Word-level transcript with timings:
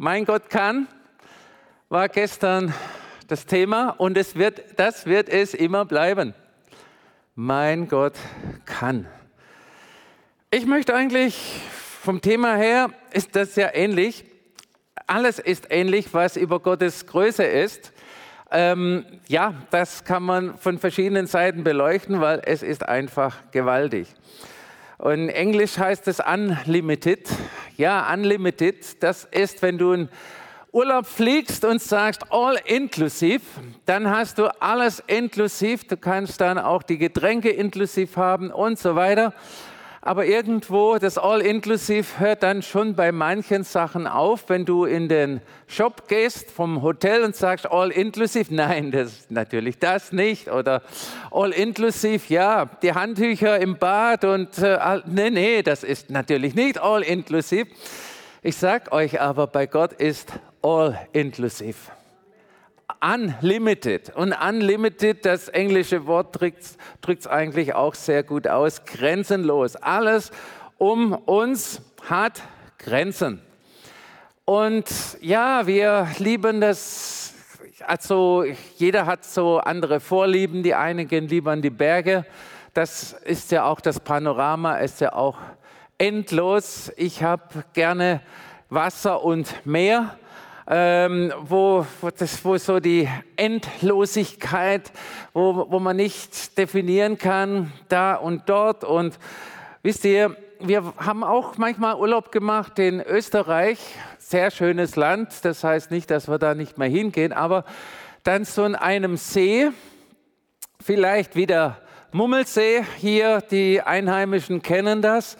Mein 0.00 0.24
Gott 0.24 0.48
kann 0.48 0.86
war 1.88 2.08
gestern 2.08 2.72
das 3.26 3.46
Thema 3.46 3.88
und 3.98 4.16
es 4.16 4.36
wird, 4.36 4.62
das 4.78 5.06
wird 5.06 5.28
es 5.28 5.54
immer 5.54 5.84
bleiben. 5.84 6.34
Mein 7.34 7.88
Gott 7.88 8.14
kann. 8.64 9.08
Ich 10.52 10.66
möchte 10.66 10.94
eigentlich 10.94 11.60
vom 12.00 12.20
Thema 12.20 12.54
her, 12.54 12.90
ist 13.10 13.34
das 13.34 13.56
ja 13.56 13.74
ähnlich. 13.74 14.24
Alles 15.08 15.40
ist 15.40 15.66
ähnlich, 15.70 16.14
was 16.14 16.36
über 16.36 16.60
Gottes 16.60 17.06
Größe 17.06 17.42
ist. 17.42 17.92
Ähm, 18.52 19.04
ja, 19.26 19.54
das 19.70 20.04
kann 20.04 20.22
man 20.22 20.58
von 20.58 20.78
verschiedenen 20.78 21.26
Seiten 21.26 21.64
beleuchten, 21.64 22.20
weil 22.20 22.40
es 22.44 22.62
ist 22.62 22.88
einfach 22.88 23.50
gewaltig. 23.50 24.06
Und 24.98 25.12
in 25.12 25.28
Englisch 25.28 25.78
heißt 25.78 26.08
es 26.08 26.20
unlimited. 26.20 27.28
Ja, 27.76 28.12
unlimited, 28.12 29.00
das 29.00 29.24
ist, 29.24 29.62
wenn 29.62 29.78
du 29.78 29.92
in 29.92 30.08
Urlaub 30.72 31.06
fliegst 31.06 31.64
und 31.64 31.80
sagst 31.80 32.30
all 32.30 32.58
inclusive, 32.64 33.40
dann 33.86 34.10
hast 34.10 34.38
du 34.38 34.48
alles 34.60 35.02
inklusiv. 35.06 35.84
Du 35.84 35.96
kannst 35.96 36.40
dann 36.40 36.58
auch 36.58 36.82
die 36.82 36.98
Getränke 36.98 37.48
inklusiv 37.48 38.16
haben 38.16 38.50
und 38.50 38.78
so 38.78 38.96
weiter. 38.96 39.32
Aber 40.00 40.26
irgendwo, 40.26 40.98
das 40.98 41.18
All-Inclusive 41.18 42.20
hört 42.20 42.44
dann 42.44 42.62
schon 42.62 42.94
bei 42.94 43.10
manchen 43.10 43.64
Sachen 43.64 44.06
auf, 44.06 44.48
wenn 44.48 44.64
du 44.64 44.84
in 44.84 45.08
den 45.08 45.40
Shop 45.66 46.06
gehst 46.06 46.52
vom 46.52 46.82
Hotel 46.82 47.24
und 47.24 47.34
sagst 47.34 47.70
All-Inclusive. 47.70 48.54
Nein, 48.54 48.92
das 48.92 49.26
natürlich 49.28 49.78
das 49.78 50.12
nicht. 50.12 50.50
Oder 50.50 50.82
All-Inclusive, 51.32 52.32
ja, 52.32 52.66
die 52.82 52.92
Handtücher 52.92 53.58
im 53.58 53.76
Bad 53.76 54.24
und 54.24 54.56
äh, 54.58 55.00
nee, 55.06 55.30
nee, 55.30 55.62
das 55.62 55.82
ist 55.82 56.10
natürlich 56.10 56.54
nicht 56.54 56.80
All-Inclusive. 56.80 57.66
Ich 58.42 58.56
sag 58.56 58.92
euch 58.92 59.20
aber, 59.20 59.48
bei 59.48 59.66
Gott 59.66 59.92
ist 59.94 60.32
All-Inclusive 60.62 61.97
unlimited. 63.00 64.14
Und 64.14 64.32
unlimited, 64.32 65.24
das 65.24 65.48
englische 65.48 66.06
Wort 66.06 66.40
drückt 66.40 67.20
es 67.20 67.26
eigentlich 67.26 67.74
auch 67.74 67.94
sehr 67.94 68.22
gut 68.22 68.48
aus, 68.48 68.84
grenzenlos. 68.84 69.76
Alles 69.76 70.30
um 70.78 71.12
uns 71.12 71.82
hat 72.08 72.42
Grenzen. 72.78 73.42
Und 74.44 74.86
ja, 75.20 75.66
wir 75.66 76.08
lieben 76.18 76.60
das, 76.60 77.34
also 77.84 78.44
jeder 78.76 79.04
hat 79.04 79.24
so 79.24 79.58
andere 79.58 80.00
Vorlieben, 80.00 80.62
die 80.62 80.74
einen 80.74 81.06
gehen 81.06 81.28
lieber 81.28 81.50
an 81.50 81.60
die 81.60 81.70
Berge. 81.70 82.24
Das 82.72 83.12
ist 83.12 83.50
ja 83.50 83.64
auch 83.64 83.80
das 83.80 84.00
Panorama, 84.00 84.78
ist 84.78 85.00
ja 85.00 85.12
auch 85.12 85.36
endlos. 85.98 86.90
Ich 86.96 87.22
habe 87.22 87.64
gerne 87.74 88.22
Wasser 88.70 89.22
und 89.22 89.66
Meer 89.66 90.16
ähm, 90.68 91.32
wo, 91.40 91.86
wo, 92.00 92.10
das, 92.10 92.44
wo 92.44 92.58
so 92.58 92.78
die 92.78 93.08
Endlosigkeit, 93.36 94.92
wo, 95.32 95.66
wo 95.70 95.80
man 95.80 95.96
nicht 95.96 96.58
definieren 96.58 97.16
kann, 97.16 97.72
da 97.88 98.14
und 98.14 98.48
dort. 98.48 98.84
Und 98.84 99.18
wisst 99.82 100.04
ihr, 100.04 100.36
wir 100.60 100.92
haben 100.98 101.24
auch 101.24 101.56
manchmal 101.56 101.94
Urlaub 101.94 102.32
gemacht 102.32 102.78
in 102.78 103.00
Österreich, 103.00 103.78
sehr 104.18 104.50
schönes 104.50 104.96
Land, 104.96 105.44
das 105.44 105.64
heißt 105.64 105.90
nicht, 105.90 106.10
dass 106.10 106.28
wir 106.28 106.38
da 106.38 106.54
nicht 106.54 106.76
mehr 106.76 106.88
hingehen, 106.88 107.32
aber 107.32 107.64
dann 108.24 108.44
so 108.44 108.64
in 108.64 108.74
einem 108.74 109.16
See, 109.16 109.70
vielleicht 110.84 111.34
wieder 111.34 111.78
Mummelsee, 112.12 112.84
hier. 112.96 113.42
Die 113.50 113.80
Einheimischen 113.80 114.62
kennen 114.62 115.02
das, 115.02 115.36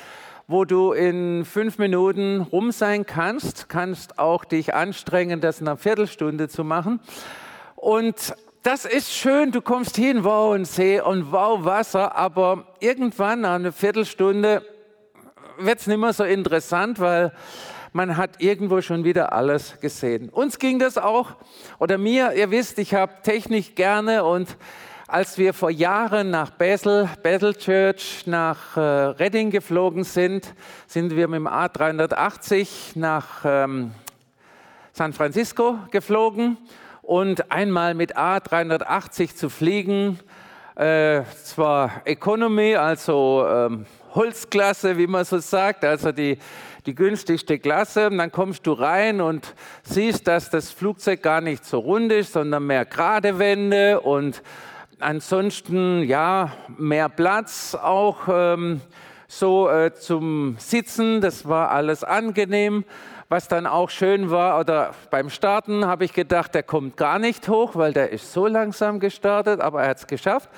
wo 0.48 0.64
du 0.64 0.92
in 0.92 1.44
fünf 1.44 1.76
Minuten 1.76 2.40
rum 2.40 2.72
sein 2.72 3.04
kannst, 3.04 3.68
kannst 3.68 4.18
auch 4.18 4.46
dich 4.46 4.74
anstrengen, 4.74 5.42
das 5.42 5.60
in 5.60 5.68
einer 5.68 5.76
Viertelstunde 5.76 6.48
zu 6.48 6.64
machen. 6.64 7.00
Und 7.76 8.34
das 8.62 8.86
ist 8.86 9.12
schön, 9.12 9.52
du 9.52 9.60
kommst 9.60 9.96
hin, 9.96 10.24
wow, 10.24 10.54
ein 10.54 10.64
See 10.64 11.00
und 11.00 11.30
wow, 11.32 11.64
Wasser, 11.66 12.16
aber 12.16 12.66
irgendwann 12.80 13.42
nach 13.42 13.56
einer 13.56 13.72
Viertelstunde 13.72 14.62
wird 15.58 15.80
es 15.80 15.86
nicht 15.86 15.98
mehr 15.98 16.14
so 16.14 16.24
interessant, 16.24 16.98
weil 16.98 17.32
man 17.92 18.16
hat 18.16 18.40
irgendwo 18.40 18.80
schon 18.80 19.04
wieder 19.04 19.34
alles 19.34 19.78
gesehen. 19.80 20.30
Uns 20.30 20.58
ging 20.58 20.78
das 20.78 20.96
auch, 20.96 21.36
oder 21.78 21.98
mir, 21.98 22.32
ihr 22.32 22.50
wisst, 22.50 22.78
ich 22.78 22.94
habe 22.94 23.12
Technik 23.22 23.76
gerne 23.76 24.24
und 24.24 24.56
als 25.10 25.38
wir 25.38 25.54
vor 25.54 25.70
Jahren 25.70 26.30
nach 26.30 26.50
Basel, 26.50 27.08
Bethel 27.22 27.54
Church, 27.54 28.26
nach 28.26 28.76
äh, 28.76 28.80
Reading 28.80 29.50
geflogen 29.50 30.04
sind, 30.04 30.52
sind 30.86 31.16
wir 31.16 31.28
mit 31.28 31.38
dem 31.38 31.48
A380 31.48 32.68
nach 32.94 33.26
ähm, 33.42 33.92
San 34.92 35.14
Francisco 35.14 35.78
geflogen. 35.90 36.58
Und 37.00 37.50
einmal 37.50 37.94
mit 37.94 38.18
A380 38.18 39.34
zu 39.34 39.48
fliegen, 39.48 40.20
äh, 40.76 41.22
zwar 41.42 42.02
Economy, 42.04 42.76
also 42.76 43.46
ähm, 43.48 43.86
Holzklasse, 44.14 44.98
wie 44.98 45.06
man 45.06 45.24
so 45.24 45.38
sagt, 45.38 45.86
also 45.86 46.12
die, 46.12 46.36
die 46.84 46.94
günstigste 46.94 47.58
Klasse. 47.58 48.08
Und 48.08 48.18
dann 48.18 48.30
kommst 48.30 48.66
du 48.66 48.72
rein 48.72 49.22
und 49.22 49.54
siehst, 49.84 50.28
dass 50.28 50.50
das 50.50 50.70
Flugzeug 50.70 51.22
gar 51.22 51.40
nicht 51.40 51.64
so 51.64 51.78
rund 51.78 52.12
ist, 52.12 52.34
sondern 52.34 52.66
mehr 52.66 52.84
gerade 52.84 53.38
Wände 53.38 54.02
und 54.02 54.42
ansonsten 55.00 56.02
ja 56.02 56.52
mehr 56.76 57.08
Platz 57.08 57.74
auch 57.74 58.28
ähm, 58.28 58.80
so 59.26 59.68
äh, 59.68 59.92
zum 59.94 60.56
Sitzen. 60.58 61.20
Das 61.20 61.48
war 61.48 61.70
alles 61.70 62.04
angenehm. 62.04 62.84
Was 63.28 63.46
dann 63.46 63.66
auch 63.66 63.90
schön 63.90 64.30
war, 64.30 64.58
oder 64.58 64.94
beim 65.10 65.28
Starten 65.28 65.84
habe 65.84 66.06
ich 66.06 66.14
gedacht, 66.14 66.54
der 66.54 66.62
kommt 66.62 66.96
gar 66.96 67.18
nicht 67.18 67.46
hoch, 67.48 67.76
weil 67.76 67.92
der 67.92 68.10
ist 68.10 68.32
so 68.32 68.46
langsam 68.46 69.00
gestartet, 69.00 69.60
aber 69.60 69.82
er 69.82 69.90
hat 69.90 69.98
es 69.98 70.06
geschafft. 70.06 70.48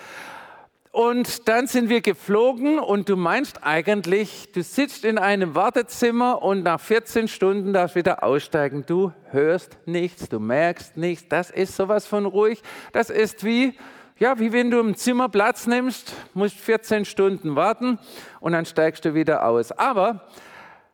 Und 0.92 1.48
dann 1.48 1.66
sind 1.66 1.88
wir 1.88 2.00
geflogen 2.00 2.80
und 2.80 3.08
du 3.08 3.16
meinst 3.16 3.64
eigentlich, 3.64 4.50
du 4.52 4.62
sitzt 4.62 5.04
in 5.04 5.18
einem 5.18 5.54
Wartezimmer 5.54 6.42
und 6.42 6.64
nach 6.64 6.80
14 6.80 7.28
Stunden 7.28 7.72
darfst 7.72 7.94
wieder 7.94 8.24
aussteigen. 8.24 8.84
Du 8.86 9.12
hörst 9.30 9.78
nichts, 9.86 10.28
du 10.28 10.40
merkst 10.40 10.96
nichts. 10.96 11.28
Das 11.28 11.50
ist 11.50 11.76
sowas 11.76 12.06
von 12.06 12.24
ruhig. 12.26 12.62
Das 12.92 13.08
ist 13.08 13.44
wie, 13.44 13.76
ja, 14.20 14.38
wie 14.38 14.52
wenn 14.52 14.70
du 14.70 14.78
im 14.78 14.94
Zimmer 14.94 15.30
Platz 15.30 15.66
nimmst, 15.66 16.14
musst 16.34 16.56
14 16.56 17.06
Stunden 17.06 17.56
warten 17.56 17.98
und 18.38 18.52
dann 18.52 18.66
steigst 18.66 19.04
du 19.06 19.14
wieder 19.14 19.46
aus. 19.46 19.72
Aber 19.72 20.28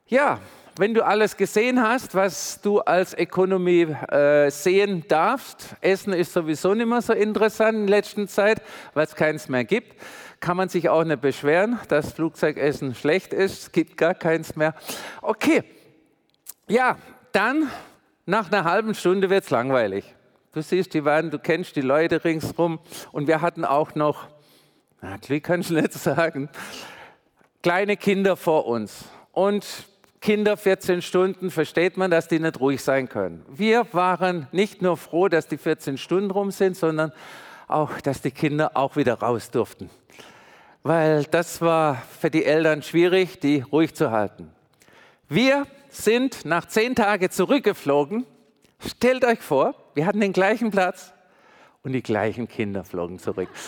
ja, 0.07 0.39
wenn 0.79 0.95
du 0.95 1.05
alles 1.05 1.37
gesehen 1.37 1.83
hast, 1.83 2.15
was 2.15 2.61
du 2.61 2.79
als 2.79 3.19
Ökonomie 3.19 3.89
äh, 4.13 4.49
sehen 4.51 5.05
darfst, 5.09 5.75
Essen 5.81 6.13
ist 6.13 6.35
sowieso 6.35 6.73
nicht 6.75 6.87
mehr 6.87 7.03
so 7.03 7.15
interessant 7.15 7.77
in 7.77 7.89
letzter 7.89 8.29
Zeit, 8.29 8.63
weil 8.95 9.07
es 9.07 9.17
keins 9.17 9.49
mehr 9.49 9.65
gibt, 9.65 10.01
kann 10.39 10.57
man 10.57 10.69
sich 10.69 10.89
auch 10.89 11.03
nicht 11.03 11.21
beschweren, 11.21 11.81
dass 11.89 12.13
Flugzeugessen 12.13 12.95
schlecht 12.95 13.33
ist. 13.33 13.63
Es 13.65 13.73
gibt 13.73 13.97
gar 13.97 14.15
keins 14.15 14.55
mehr. 14.55 14.73
Okay, 15.21 15.65
ja, 16.69 16.97
dann 17.33 17.73
nach 18.25 18.53
einer 18.53 18.63
halben 18.63 18.95
Stunde 18.95 19.31
wird 19.31 19.43
es 19.43 19.51
langweilig. 19.51 20.16
Du 20.57 20.63
siehst 20.63 20.95
die 20.95 21.05
Wand, 21.05 21.35
du 21.35 21.39
kennst 21.39 21.77
die 21.77 21.83
Leute 21.83 22.25
ringsherum. 22.25 22.79
Und 23.13 23.27
wir 23.27 23.43
hatten 23.43 23.67
auch 23.67 23.95
noch, 23.95 24.27
na, 25.03 25.19
Glück 25.19 25.45
kann 25.45 25.61
ich 25.61 25.69
nicht 25.69 25.93
sagen, 25.93 26.49
kleine 27.63 27.99
Kinder 27.99 28.37
vor 28.37 28.65
uns. 28.65 29.05
Und 29.33 29.67
Kinder 30.23 30.57
14 30.57 31.03
Stunden, 31.03 31.51
versteht 31.51 31.99
man, 31.99 32.11
dass 32.11 32.29
die 32.29 32.39
nicht 32.39 32.59
ruhig 32.59 32.83
sein 32.83 33.07
können. 33.07 33.45
Wir 33.51 33.87
waren 33.93 34.49
nicht 34.51 34.81
nur 34.81 34.97
froh, 34.97 35.29
dass 35.29 35.47
die 35.47 35.59
14 35.59 35.99
Stunden 35.99 36.31
rum 36.31 36.51
sind, 36.51 36.75
sondern 36.75 37.13
auch, 37.69 38.01
dass 38.01 38.23
die 38.23 38.31
Kinder 38.31 38.79
auch 38.79 38.97
wieder 38.97 39.19
raus 39.19 39.51
durften. 39.51 39.91
Weil 40.83 41.25
das 41.25 41.61
war 41.61 42.03
für 42.19 42.31
die 42.31 42.47
Eltern 42.47 42.83
schwierig, 42.83 43.41
die 43.41 43.61
ruhig 43.61 43.95
zu 43.95 44.11
halten. 44.11 44.51
Wir 45.29 45.67
sind 45.91 46.47
nach 46.47 46.65
zehn 46.65 46.95
Tagen 46.95 47.31
zurückgeflogen. 47.31 48.25
Stellt 48.79 49.23
euch 49.27 49.41
vor, 49.41 49.75
wir 49.97 50.05
hatten 50.05 50.21
den 50.21 50.35
gleichen 50.35 50.71
Platz 50.71 51.15
und 51.83 51.93
die 51.93 52.03
gleichen 52.03 52.49
Kinder 52.49 52.85
flogen 52.85 53.19
zurück. 53.19 53.49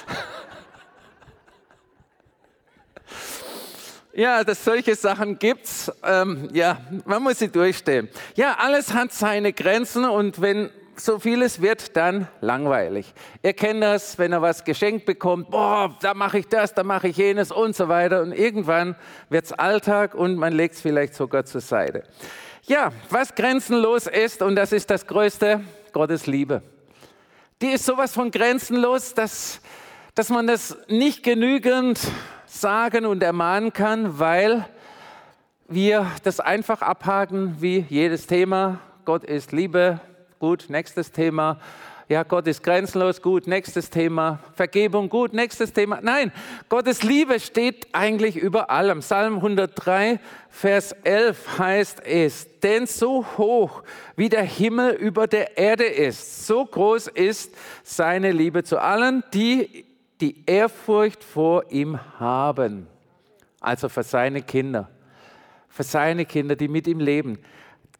Ja, 4.14 4.42
dass 4.42 4.64
solche 4.64 4.96
Sachen 4.96 5.38
gibt's. 5.38 5.92
Ähm, 6.02 6.48
ja, 6.52 6.80
man 7.04 7.22
muss 7.22 7.38
sie 7.38 7.46
durchstehen. 7.46 8.08
Ja, 8.34 8.56
alles 8.58 8.92
hat 8.92 9.12
seine 9.12 9.52
Grenzen 9.52 10.04
und 10.04 10.40
wenn 10.40 10.70
so 10.96 11.20
vieles 11.20 11.62
wird, 11.62 11.96
dann 11.96 12.26
langweilig. 12.40 13.14
Ihr 13.44 13.52
kennt 13.52 13.80
das, 13.80 14.18
wenn 14.18 14.32
er 14.32 14.42
was 14.42 14.64
geschenkt 14.64 15.06
bekommt, 15.06 15.50
boah, 15.50 15.96
da 16.00 16.14
mache 16.14 16.40
ich 16.40 16.48
das, 16.48 16.74
da 16.74 16.82
mache 16.82 17.06
ich 17.06 17.16
jenes 17.16 17.52
und 17.52 17.76
so 17.76 17.88
weiter. 17.88 18.22
Und 18.22 18.32
irgendwann 18.32 18.96
wird's 19.30 19.52
Alltag 19.52 20.16
und 20.16 20.34
man 20.34 20.52
legt 20.52 20.74
es 20.74 20.80
vielleicht 20.80 21.14
sogar 21.14 21.44
zur 21.44 21.60
Seite. 21.60 22.02
Ja, 22.64 22.90
was 23.10 23.36
grenzenlos 23.36 24.08
ist, 24.08 24.42
und 24.42 24.56
das 24.56 24.72
ist 24.72 24.90
das 24.90 25.06
Größte, 25.06 25.60
Gottes 25.92 26.26
Liebe. 26.26 26.62
Die 27.60 27.68
ist 27.68 27.84
sowas 27.84 28.12
von 28.12 28.30
grenzenlos, 28.30 29.14
dass, 29.14 29.60
dass 30.14 30.28
man 30.28 30.46
das 30.46 30.76
nicht 30.88 31.22
genügend 31.22 31.98
sagen 32.46 33.04
und 33.04 33.22
ermahnen 33.22 33.72
kann, 33.72 34.18
weil 34.18 34.66
wir 35.68 36.10
das 36.22 36.40
einfach 36.40 36.82
abhaken 36.82 37.56
wie 37.60 37.84
jedes 37.88 38.26
Thema. 38.26 38.80
Gott 39.04 39.24
ist 39.24 39.52
Liebe, 39.52 40.00
gut, 40.38 40.66
nächstes 40.68 41.12
Thema. 41.12 41.58
Ja, 42.08 42.22
Gott 42.22 42.46
ist 42.46 42.62
grenzenlos, 42.62 43.20
gut, 43.20 43.46
nächstes 43.46 43.90
Thema. 43.90 44.38
Vergebung, 44.54 45.10
gut, 45.10 45.34
nächstes 45.34 45.74
Thema. 45.74 45.98
Nein, 46.00 46.32
Gottes 46.70 47.02
Liebe 47.02 47.38
steht 47.38 47.86
eigentlich 47.92 48.36
über 48.36 48.70
allem. 48.70 49.00
Psalm 49.00 49.36
103, 49.36 50.18
Vers 50.48 50.92
11 51.04 51.58
heißt 51.58 52.00
es, 52.06 52.60
denn 52.60 52.86
so 52.86 53.26
hoch 53.36 53.82
wie 54.16 54.30
der 54.30 54.44
Himmel 54.44 54.92
über 54.92 55.26
der 55.26 55.58
Erde 55.58 55.84
ist, 55.84 56.46
so 56.46 56.64
groß 56.64 57.08
ist 57.08 57.54
seine 57.82 58.32
Liebe 58.32 58.64
zu 58.64 58.78
allen, 58.80 59.22
die 59.34 59.84
die 60.22 60.44
Ehrfurcht 60.46 61.22
vor 61.22 61.70
ihm 61.70 62.00
haben. 62.18 62.86
Also 63.60 63.90
für 63.90 64.02
seine 64.02 64.40
Kinder. 64.40 64.88
Für 65.68 65.82
seine 65.82 66.24
Kinder, 66.24 66.56
die 66.56 66.68
mit 66.68 66.86
ihm 66.86 67.00
leben. 67.00 67.38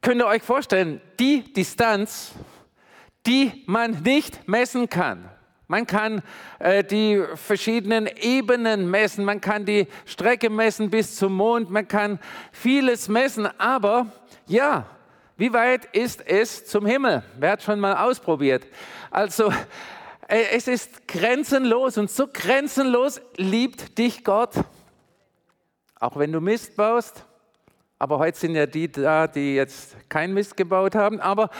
Könnt 0.00 0.22
ihr 0.22 0.26
euch 0.26 0.42
vorstellen, 0.42 1.02
die 1.20 1.52
Distanz, 1.52 2.32
die 3.26 3.64
man 3.66 4.02
nicht 4.02 4.48
messen 4.48 4.88
kann. 4.88 5.28
Man 5.66 5.86
kann 5.86 6.22
äh, 6.60 6.82
die 6.82 7.22
verschiedenen 7.34 8.06
Ebenen 8.06 8.90
messen, 8.90 9.24
man 9.24 9.40
kann 9.40 9.66
die 9.66 9.86
Strecke 10.06 10.48
messen 10.48 10.88
bis 10.88 11.16
zum 11.16 11.34
Mond, 11.34 11.70
man 11.70 11.86
kann 11.86 12.18
vieles 12.52 13.08
messen, 13.08 13.46
aber 13.58 14.06
ja, 14.46 14.86
wie 15.36 15.52
weit 15.52 15.84
ist 15.94 16.26
es 16.26 16.64
zum 16.64 16.86
Himmel? 16.86 17.22
Wer 17.38 17.52
hat 17.52 17.62
schon 17.62 17.80
mal 17.80 17.96
ausprobiert? 17.96 18.66
Also, 19.10 19.52
äh, 20.26 20.44
es 20.52 20.68
ist 20.68 21.06
grenzenlos 21.06 21.98
und 21.98 22.10
so 22.10 22.26
grenzenlos 22.32 23.20
liebt 23.36 23.98
dich 23.98 24.24
Gott, 24.24 24.54
auch 26.00 26.16
wenn 26.16 26.32
du 26.32 26.40
Mist 26.40 26.76
baust. 26.76 27.24
Aber 27.98 28.18
heute 28.18 28.38
sind 28.38 28.54
ja 28.54 28.66
die 28.66 28.90
da, 28.90 29.26
die 29.26 29.56
jetzt 29.56 29.96
kein 30.08 30.32
Mist 30.32 30.56
gebaut 30.56 30.94
haben. 30.94 31.20
Aber 31.20 31.50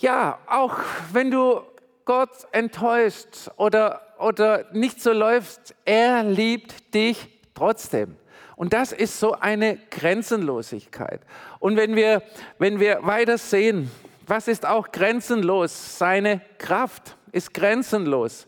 ja, 0.00 0.38
auch 0.46 0.78
wenn 1.12 1.30
du 1.30 1.60
Gott 2.04 2.30
enttäuscht 2.52 3.50
oder, 3.56 4.00
oder 4.18 4.64
nicht 4.72 5.00
so 5.00 5.12
läufst, 5.12 5.74
er 5.84 6.24
liebt 6.24 6.94
dich 6.94 7.28
trotzdem. 7.54 8.16
Und 8.56 8.72
das 8.72 8.92
ist 8.92 9.20
so 9.20 9.34
eine 9.34 9.78
Grenzenlosigkeit. 9.90 11.20
Und 11.60 11.76
wenn 11.76 11.96
wir, 11.96 12.22
wenn 12.58 12.80
wir 12.80 13.00
weiter 13.02 13.38
sehen, 13.38 13.90
was 14.26 14.48
ist 14.48 14.66
auch 14.66 14.90
grenzenlos? 14.90 15.98
Seine 15.98 16.40
Kraft 16.58 17.16
ist 17.32 17.54
grenzenlos. 17.54 18.46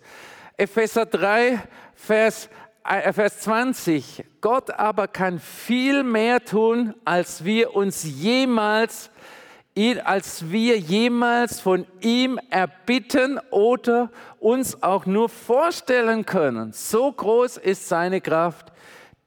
Epheser 0.57 1.07
3, 1.07 1.61
Vers, 1.95 2.49
äh, 2.85 3.13
Vers 3.13 3.41
20. 3.41 4.25
Gott 4.41 4.71
aber 4.71 5.09
kann 5.09 5.39
viel 5.39 6.03
mehr 6.03 6.45
tun, 6.45 6.95
als 7.05 7.45
wir 7.45 7.75
uns 7.75 8.05
jemals 8.05 9.12
ihn, 9.75 10.01
als 10.01 10.51
wir 10.51 10.79
jemals 10.79 11.61
von 11.61 11.87
ihm 12.01 12.39
erbitten 12.51 13.41
oder 13.51 14.11
uns 14.39 14.83
auch 14.83 15.07
nur 15.07 15.29
vorstellen 15.29 16.27
können. 16.27 16.73
So 16.73 17.11
groß 17.11 17.57
ist 17.57 17.89
seine 17.89 18.21
Kraft, 18.21 18.73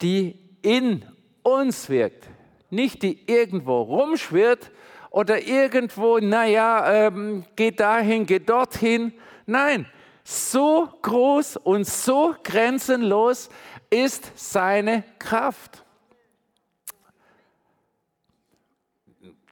die 0.01 0.39
in 0.61 1.05
uns 1.43 1.89
wirkt. 1.89 2.27
Nicht 2.69 3.03
die 3.03 3.19
irgendwo 3.27 3.81
rumschwirrt 3.81 4.71
oder 5.09 5.41
irgendwo, 5.41 6.17
naja, 6.19 7.07
ähm, 7.07 7.45
geht 7.55 7.79
dahin, 7.79 8.25
geht 8.25 8.49
dorthin. 8.49 9.13
Nein, 9.45 9.85
so 10.23 10.89
groß 11.01 11.57
und 11.57 11.87
so 11.87 12.35
grenzenlos 12.43 13.49
ist 13.89 14.31
seine 14.35 15.03
Kraft. 15.19 15.84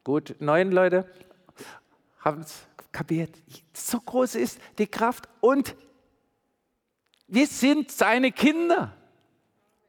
Gut, 0.03 0.35
neun 0.39 0.71
Leute 0.71 1.05
haben 2.19 2.41
es 2.41 2.65
kapiert. 2.91 3.31
So 3.73 3.99
groß 3.99 4.35
ist 4.35 4.59
die 4.77 4.87
Kraft 4.87 5.29
und 5.39 5.75
wir 7.27 7.47
sind 7.47 7.91
seine 7.91 8.31
Kinder. 8.31 8.95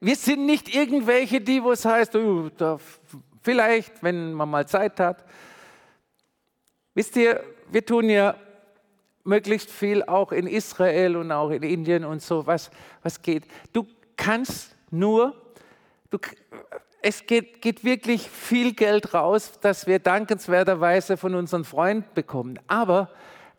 Wir 0.00 0.16
sind 0.16 0.46
nicht 0.46 0.74
irgendwelche, 0.74 1.40
die, 1.40 1.62
wo 1.62 1.72
es 1.72 1.84
heißt, 1.84 2.14
oh, 2.16 2.50
vielleicht, 3.42 4.02
wenn 4.02 4.32
man 4.32 4.48
mal 4.48 4.68
Zeit 4.68 5.00
hat. 5.00 5.24
Wisst 6.94 7.16
ihr, 7.16 7.42
wir 7.70 7.84
tun 7.84 8.08
ja 8.08 8.36
möglichst 9.24 9.70
viel 9.70 10.02
auch 10.02 10.30
in 10.30 10.46
Israel 10.46 11.16
und 11.16 11.32
auch 11.32 11.50
in 11.50 11.62
Indien 11.62 12.04
und 12.04 12.22
so, 12.22 12.46
was, 12.46 12.70
was 13.02 13.20
geht. 13.20 13.44
Du 13.72 13.86
kannst 14.16 14.76
nur, 14.90 15.34
du, 16.10 16.18
es 17.06 17.26
geht, 17.26 17.60
geht, 17.60 17.84
wirklich 17.84 18.30
viel 18.30 18.72
Geld 18.72 19.12
raus, 19.12 19.58
das 19.60 19.86
wir 19.86 19.98
dankenswerterweise 19.98 21.18
von 21.18 21.34
unseren 21.34 21.64
Freunden 21.64 22.08
bekommen. 22.14 22.58
Aber 22.66 23.10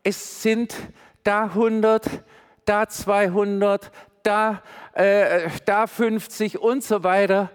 es 0.02 0.42
sind 0.42 0.74
da 1.22 1.44
100, 1.44 2.24
da 2.64 2.88
200, 2.88 3.92
da, 4.24 4.62
äh, 4.94 5.48
da 5.64 5.86
50 5.86 6.58
und 6.58 6.82
so 6.82 7.04
weiter. 7.04 7.52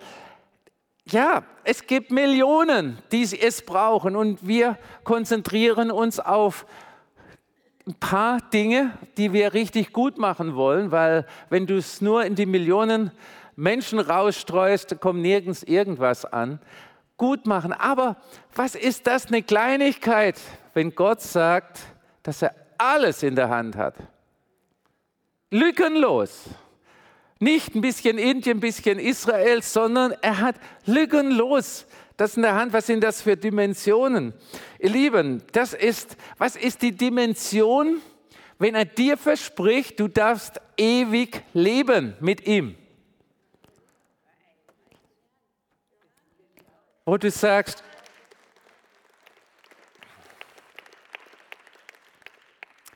Ja, 1.09 1.43
es 1.65 1.85
gibt 1.85 2.09
Millionen, 2.09 2.97
die 3.11 3.23
es 3.23 3.61
brauchen 3.61 4.15
und 4.15 4.47
wir 4.47 4.77
konzentrieren 5.03 5.91
uns 5.91 6.21
auf 6.21 6.65
ein 7.85 7.95
paar 7.95 8.39
Dinge, 8.53 8.97
die 9.17 9.33
wir 9.33 9.53
richtig 9.53 9.91
gut 9.91 10.17
machen 10.17 10.55
wollen, 10.55 10.91
weil 10.91 11.25
wenn 11.49 11.67
du 11.67 11.75
es 11.75 11.99
nur 11.99 12.23
in 12.23 12.35
die 12.35 12.45
Millionen 12.45 13.11
Menschen 13.55 13.99
rausstreust, 13.99 14.99
kommt 14.99 15.21
nirgends 15.21 15.63
irgendwas 15.63 16.25
an. 16.25 16.59
Gut 17.17 17.45
machen. 17.45 17.73
Aber 17.73 18.17
was 18.55 18.75
ist 18.75 19.07
das 19.07 19.27
eine 19.27 19.43
Kleinigkeit, 19.43 20.39
wenn 20.73 20.95
Gott 20.95 21.21
sagt, 21.21 21.79
dass 22.23 22.41
er 22.41 22.55
alles 22.77 23.23
in 23.23 23.35
der 23.35 23.49
Hand 23.49 23.75
hat? 23.75 23.95
Lückenlos. 25.51 26.45
Nicht 27.39 27.75
ein 27.75 27.81
bisschen 27.81 28.17
Indien, 28.17 28.57
ein 28.57 28.61
bisschen 28.61 28.99
Israel, 28.99 29.61
sondern 29.61 30.13
er 30.21 30.39
hat 30.39 30.55
lückenlos 30.85 31.85
das 32.21 32.35
in 32.35 32.43
der 32.43 32.55
Hand. 32.55 32.71
Was 32.71 32.85
sind 32.85 33.03
das 33.03 33.21
für 33.21 33.35
Dimensionen? 33.35 34.33
Ihr 34.79 34.91
Lieben, 34.91 35.41
das 35.53 35.73
ist, 35.73 36.15
was 36.37 36.55
ist 36.55 36.83
die 36.83 36.91
Dimension, 36.91 37.99
wenn 38.59 38.75
er 38.75 38.85
dir 38.85 39.17
verspricht, 39.17 39.99
du 39.99 40.07
darfst 40.07 40.61
ewig 40.77 41.41
leben 41.53 42.13
mit 42.19 42.45
ihm? 42.45 42.75
Wo 47.05 47.17
du 47.17 47.31
sagst, 47.31 47.83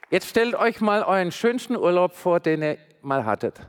jetzt 0.10 0.28
stellt 0.28 0.56
euch 0.56 0.82
mal 0.82 1.04
euren 1.04 1.32
schönsten 1.32 1.76
Urlaub 1.76 2.14
vor, 2.14 2.40
den 2.40 2.62
ihr 2.62 2.78
mal 3.02 3.26
hattet. 3.26 3.60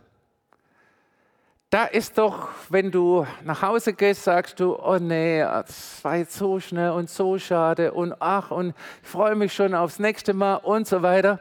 Da 1.70 1.84
ist 1.84 2.16
doch, 2.16 2.48
wenn 2.68 2.92
du 2.92 3.26
nach 3.42 3.60
Hause 3.60 3.92
gehst, 3.92 4.22
sagst 4.22 4.60
du, 4.60 4.76
oh 4.76 4.98
nee, 5.00 5.40
es 5.40 6.02
war 6.04 6.16
jetzt 6.16 6.34
so 6.34 6.60
schnell 6.60 6.90
und 6.90 7.10
so 7.10 7.38
schade 7.38 7.92
und 7.92 8.14
ach, 8.20 8.52
und 8.52 8.74
ich 9.02 9.08
freue 9.08 9.34
mich 9.34 9.52
schon 9.52 9.74
aufs 9.74 9.98
nächste 9.98 10.32
Mal 10.32 10.56
und 10.56 10.86
so 10.86 11.02
weiter. 11.02 11.40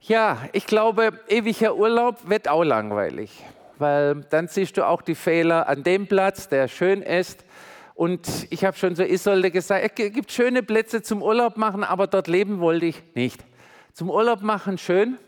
Ja, 0.00 0.38
ich 0.52 0.66
glaube, 0.66 1.20
ewiger 1.28 1.76
Urlaub 1.76 2.28
wird 2.28 2.48
auch 2.48 2.64
langweilig, 2.64 3.44
weil 3.80 4.22
dann 4.30 4.48
siehst 4.48 4.76
du 4.76 4.86
auch 4.86 5.02
die 5.02 5.14
Fehler 5.14 5.68
an 5.68 5.82
dem 5.82 6.06
Platz, 6.06 6.48
der 6.48 6.68
schön 6.68 7.02
ist, 7.02 7.44
und 8.00 8.46
ich 8.48 8.64
habe 8.64 8.78
schon 8.78 8.96
so 8.96 9.02
Isolde 9.02 9.50
gesagt, 9.50 9.84
es 9.84 9.94
gibt 9.94 10.32
schöne 10.32 10.62
Plätze 10.62 11.02
zum 11.02 11.22
Urlaub 11.22 11.58
machen, 11.58 11.84
aber 11.84 12.06
dort 12.06 12.28
leben 12.28 12.58
wollte 12.58 12.86
ich 12.86 13.02
nicht. 13.14 13.44
Zum 13.92 14.08
Urlaub 14.08 14.40
machen 14.40 14.78
schön, 14.78 15.18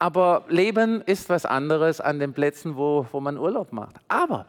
aber 0.00 0.44
Leben 0.48 1.02
ist 1.02 1.28
was 1.28 1.46
anderes 1.46 2.00
an 2.00 2.18
den 2.18 2.32
Plätzen, 2.32 2.76
wo, 2.76 3.06
wo 3.12 3.20
man 3.20 3.38
Urlaub 3.38 3.72
macht. 3.72 3.94
Aber 4.08 4.46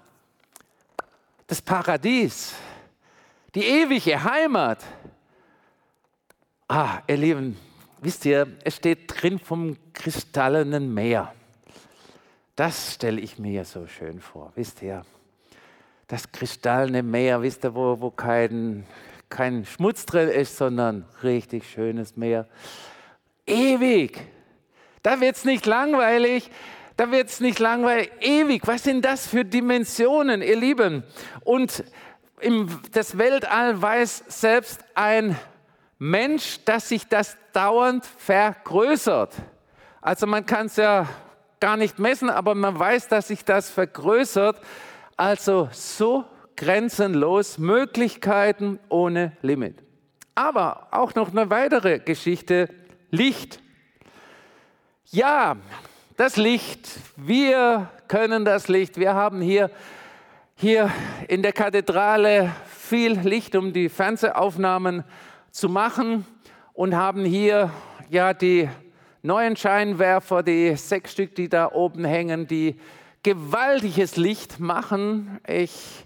das 1.45 1.61
Paradies, 1.61 2.55
die 3.53 3.63
ewige 3.63 4.23
Heimat, 4.23 4.83
ah, 6.67 6.97
ihr 7.05 7.17
Lieben, 7.17 7.59
wisst 8.01 8.25
ihr, 8.25 8.47
es 8.63 8.77
steht 8.77 9.21
drin 9.21 9.37
vom 9.37 9.77
kristallenen 9.93 10.93
Meer. 10.93 11.31
Das 12.57 12.95
stelle 12.95 13.21
ich 13.21 13.37
mir 13.37 13.65
so 13.65 13.85
schön 13.85 14.19
vor, 14.19 14.51
wisst 14.55 14.81
ihr 14.81 15.05
das 16.07 16.31
kristallene 16.31 17.03
Meer, 17.03 17.43
wisst 17.43 17.63
ihr, 17.63 17.75
wo, 17.75 18.01
wo 18.01 18.09
kein, 18.09 18.87
kein 19.29 19.63
Schmutz 19.63 20.07
drin 20.07 20.27
ist, 20.27 20.57
sondern 20.57 21.05
richtig 21.21 21.69
schönes 21.69 22.17
Meer. 22.17 22.47
Ewig. 23.45 24.19
Da 25.03 25.21
wird 25.21 25.35
es 25.35 25.45
nicht 25.45 25.67
langweilig. 25.67 26.49
Da 26.95 27.11
wird 27.11 27.29
es 27.29 27.41
nicht 27.41 27.59
langweilig. 27.59 28.09
Ewig. 28.21 28.65
Was 28.65 28.85
sind 28.85 29.05
das 29.05 29.27
für 29.27 29.45
Dimensionen, 29.45 30.41
ihr 30.41 30.55
Lieben? 30.55 31.03
Und 31.43 31.83
im, 32.39 32.81
das 32.91 33.19
Weltall 33.19 33.79
weiß 33.79 34.23
selbst 34.29 34.83
ein 34.95 35.37
Mensch, 35.99 36.63
dass 36.65 36.89
sich 36.89 37.07
das 37.07 37.37
dauernd 37.53 38.03
vergrößert. 38.03 39.35
Also 40.01 40.25
man 40.25 40.43
kann 40.43 40.65
es 40.65 40.77
ja 40.77 41.07
gar 41.59 41.77
nicht 41.77 41.99
messen, 41.99 42.29
aber 42.29 42.55
man 42.55 42.77
weiß, 42.77 43.07
dass 43.07 43.29
sich 43.29 43.45
das 43.45 43.69
vergrößert. 43.69 44.59
Also 45.15 45.69
so 45.71 46.25
grenzenlos, 46.55 47.57
Möglichkeiten 47.57 48.79
ohne 48.89 49.31
Limit. 49.41 49.83
Aber 50.35 50.87
auch 50.91 51.15
noch 51.15 51.31
eine 51.31 51.49
weitere 51.49 51.99
Geschichte, 51.99 52.69
Licht. 53.09 53.59
Ja, 55.05 55.55
das 56.17 56.35
Licht, 56.35 56.89
wir 57.15 57.89
können 58.07 58.43
das 58.43 58.67
Licht. 58.67 58.99
Wir 58.99 59.13
haben 59.13 59.41
hier, 59.41 59.71
hier 60.55 60.91
in 61.27 61.41
der 61.41 61.53
Kathedrale 61.53 62.51
viel 62.67 63.13
Licht, 63.19 63.55
um 63.55 63.73
die 63.73 63.89
Fernsehaufnahmen 63.89 65.03
zu 65.51 65.69
machen 65.69 66.25
und 66.73 66.95
haben 66.95 67.23
hier 67.23 67.71
ja 68.09 68.33
die 68.33 68.69
neuen 69.21 69.55
Scheinwerfer, 69.55 70.43
die 70.43 70.75
sechs 70.75 71.11
Stück, 71.11 71.35
die 71.35 71.49
da 71.49 71.71
oben 71.71 72.05
hängen, 72.05 72.47
die 72.47 72.79
gewaltiges 73.23 74.15
Licht 74.15 74.59
machen. 74.59 75.39
Ich 75.47 76.05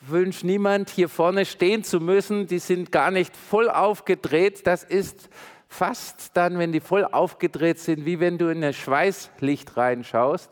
wünsche 0.00 0.46
niemand 0.46 0.90
hier 0.90 1.08
vorne 1.08 1.44
stehen 1.44 1.84
zu 1.84 2.00
müssen. 2.00 2.46
Die 2.46 2.58
sind 2.58 2.92
gar 2.92 3.10
nicht 3.10 3.36
voll 3.36 3.70
aufgedreht. 3.70 4.66
Das 4.66 4.84
ist 4.84 5.28
fast 5.68 6.36
dann, 6.36 6.58
wenn 6.58 6.72
die 6.72 6.80
voll 6.80 7.04
aufgedreht 7.04 7.78
sind, 7.78 8.04
wie 8.04 8.20
wenn 8.20 8.38
du 8.38 8.48
in 8.48 8.64
ein 8.64 8.72
Schweißlicht 8.72 9.76
reinschaust. 9.76 10.50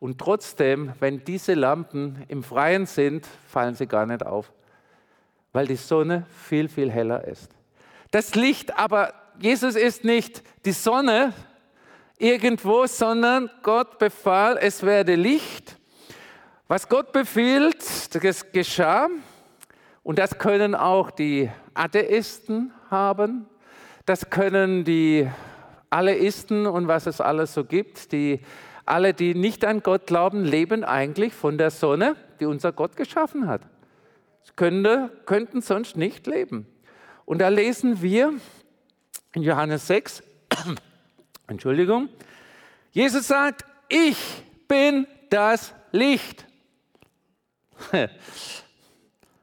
Und 0.00 0.18
trotzdem, 0.18 0.92
wenn 1.00 1.24
diese 1.24 1.54
Lampen 1.54 2.24
im 2.28 2.42
Freien 2.42 2.86
sind, 2.86 3.26
fallen 3.48 3.74
sie 3.74 3.86
gar 3.86 4.04
nicht 4.06 4.24
auf, 4.24 4.52
weil 5.52 5.66
die 5.66 5.76
Sonne 5.76 6.26
viel, 6.46 6.68
viel 6.68 6.90
heller 6.90 7.24
ist. 7.24 7.50
Das 8.10 8.34
Licht 8.34 8.78
aber, 8.78 9.14
Jesus 9.40 9.74
ist 9.74 10.04
nicht 10.04 10.42
die 10.64 10.72
Sonne 10.72 11.32
irgendwo, 12.18 12.86
sondern 12.86 13.50
Gott 13.62 13.98
befahl, 13.98 14.58
es 14.60 14.82
werde 14.82 15.16
Licht. 15.16 15.76
Was 16.68 16.88
Gott 16.88 17.12
befiehlt, 17.12 18.14
das 18.14 18.52
geschah. 18.52 19.08
Und 20.02 20.18
das 20.18 20.38
können 20.38 20.74
auch 20.74 21.10
die 21.10 21.50
Atheisten 21.74 22.72
haben. 22.90 23.46
Das 24.06 24.30
können 24.30 24.84
die 24.84 25.28
Alleisten 25.90 26.66
und 26.66 26.88
was 26.88 27.06
es 27.06 27.20
alles 27.20 27.54
so 27.54 27.64
gibt. 27.64 28.12
Die, 28.12 28.40
alle, 28.86 29.14
die 29.14 29.34
nicht 29.34 29.64
an 29.64 29.82
Gott 29.82 30.06
glauben, 30.06 30.44
leben 30.44 30.84
eigentlich 30.84 31.34
von 31.34 31.58
der 31.58 31.70
Sonne, 31.70 32.16
die 32.40 32.46
unser 32.46 32.72
Gott 32.72 32.96
geschaffen 32.96 33.46
hat. 33.46 33.62
Könnte, 34.56 35.10
könnten 35.26 35.60
sonst 35.60 35.96
nicht 35.96 36.26
leben. 36.26 36.66
Und 37.24 37.40
da 37.40 37.48
lesen 37.48 38.02
wir 38.02 38.34
in 39.34 39.42
Johannes 39.42 39.86
6, 39.88 40.22
Entschuldigung, 41.48 42.08
Jesus 42.92 43.26
sagt, 43.26 43.64
ich 43.88 44.16
bin 44.68 45.06
das 45.28 45.74
Licht. 45.90 46.46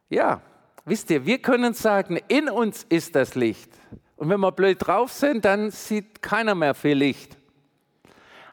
ja, 0.09 0.41
wisst 0.85 1.09
ihr, 1.11 1.25
wir 1.25 1.39
können 1.39 1.73
sagen, 1.73 2.19
in 2.29 2.49
uns 2.49 2.85
ist 2.87 3.15
das 3.15 3.35
Licht. 3.35 3.69
Und 4.15 4.29
wenn 4.29 4.39
wir 4.39 4.51
blöd 4.51 4.77
drauf 4.79 5.11
sind, 5.11 5.43
dann 5.45 5.71
sieht 5.71 6.21
keiner 6.21 6.55
mehr 6.55 6.73
viel 6.73 6.97
Licht. 6.97 7.37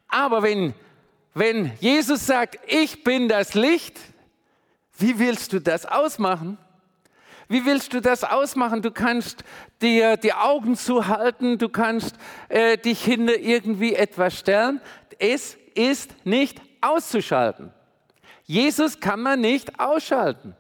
Aber 0.08 0.42
wenn, 0.42 0.74
wenn 1.34 1.72
Jesus 1.78 2.26
sagt, 2.26 2.58
ich 2.66 3.04
bin 3.04 3.28
das 3.28 3.54
Licht, 3.54 3.98
wie 4.98 5.18
willst 5.18 5.52
du 5.52 5.60
das 5.60 5.86
ausmachen? 5.86 6.58
Wie 7.48 7.64
willst 7.64 7.94
du 7.94 8.00
das 8.00 8.24
ausmachen? 8.24 8.82
Du 8.82 8.90
kannst 8.90 9.42
dir 9.80 10.16
die 10.18 10.34
Augen 10.34 10.76
zuhalten, 10.76 11.56
du 11.56 11.70
kannst 11.70 12.14
äh, 12.48 12.76
dich 12.76 13.02
hinter 13.02 13.38
irgendwie 13.38 13.94
etwas 13.94 14.38
stellen. 14.38 14.80
Es 15.18 15.56
ist 15.74 16.14
nicht 16.24 16.60
auszuschalten. 16.80 17.72
Jesus 18.44 19.00
kann 19.00 19.20
man 19.20 19.40
nicht 19.40 19.80
ausschalten. 19.80 20.54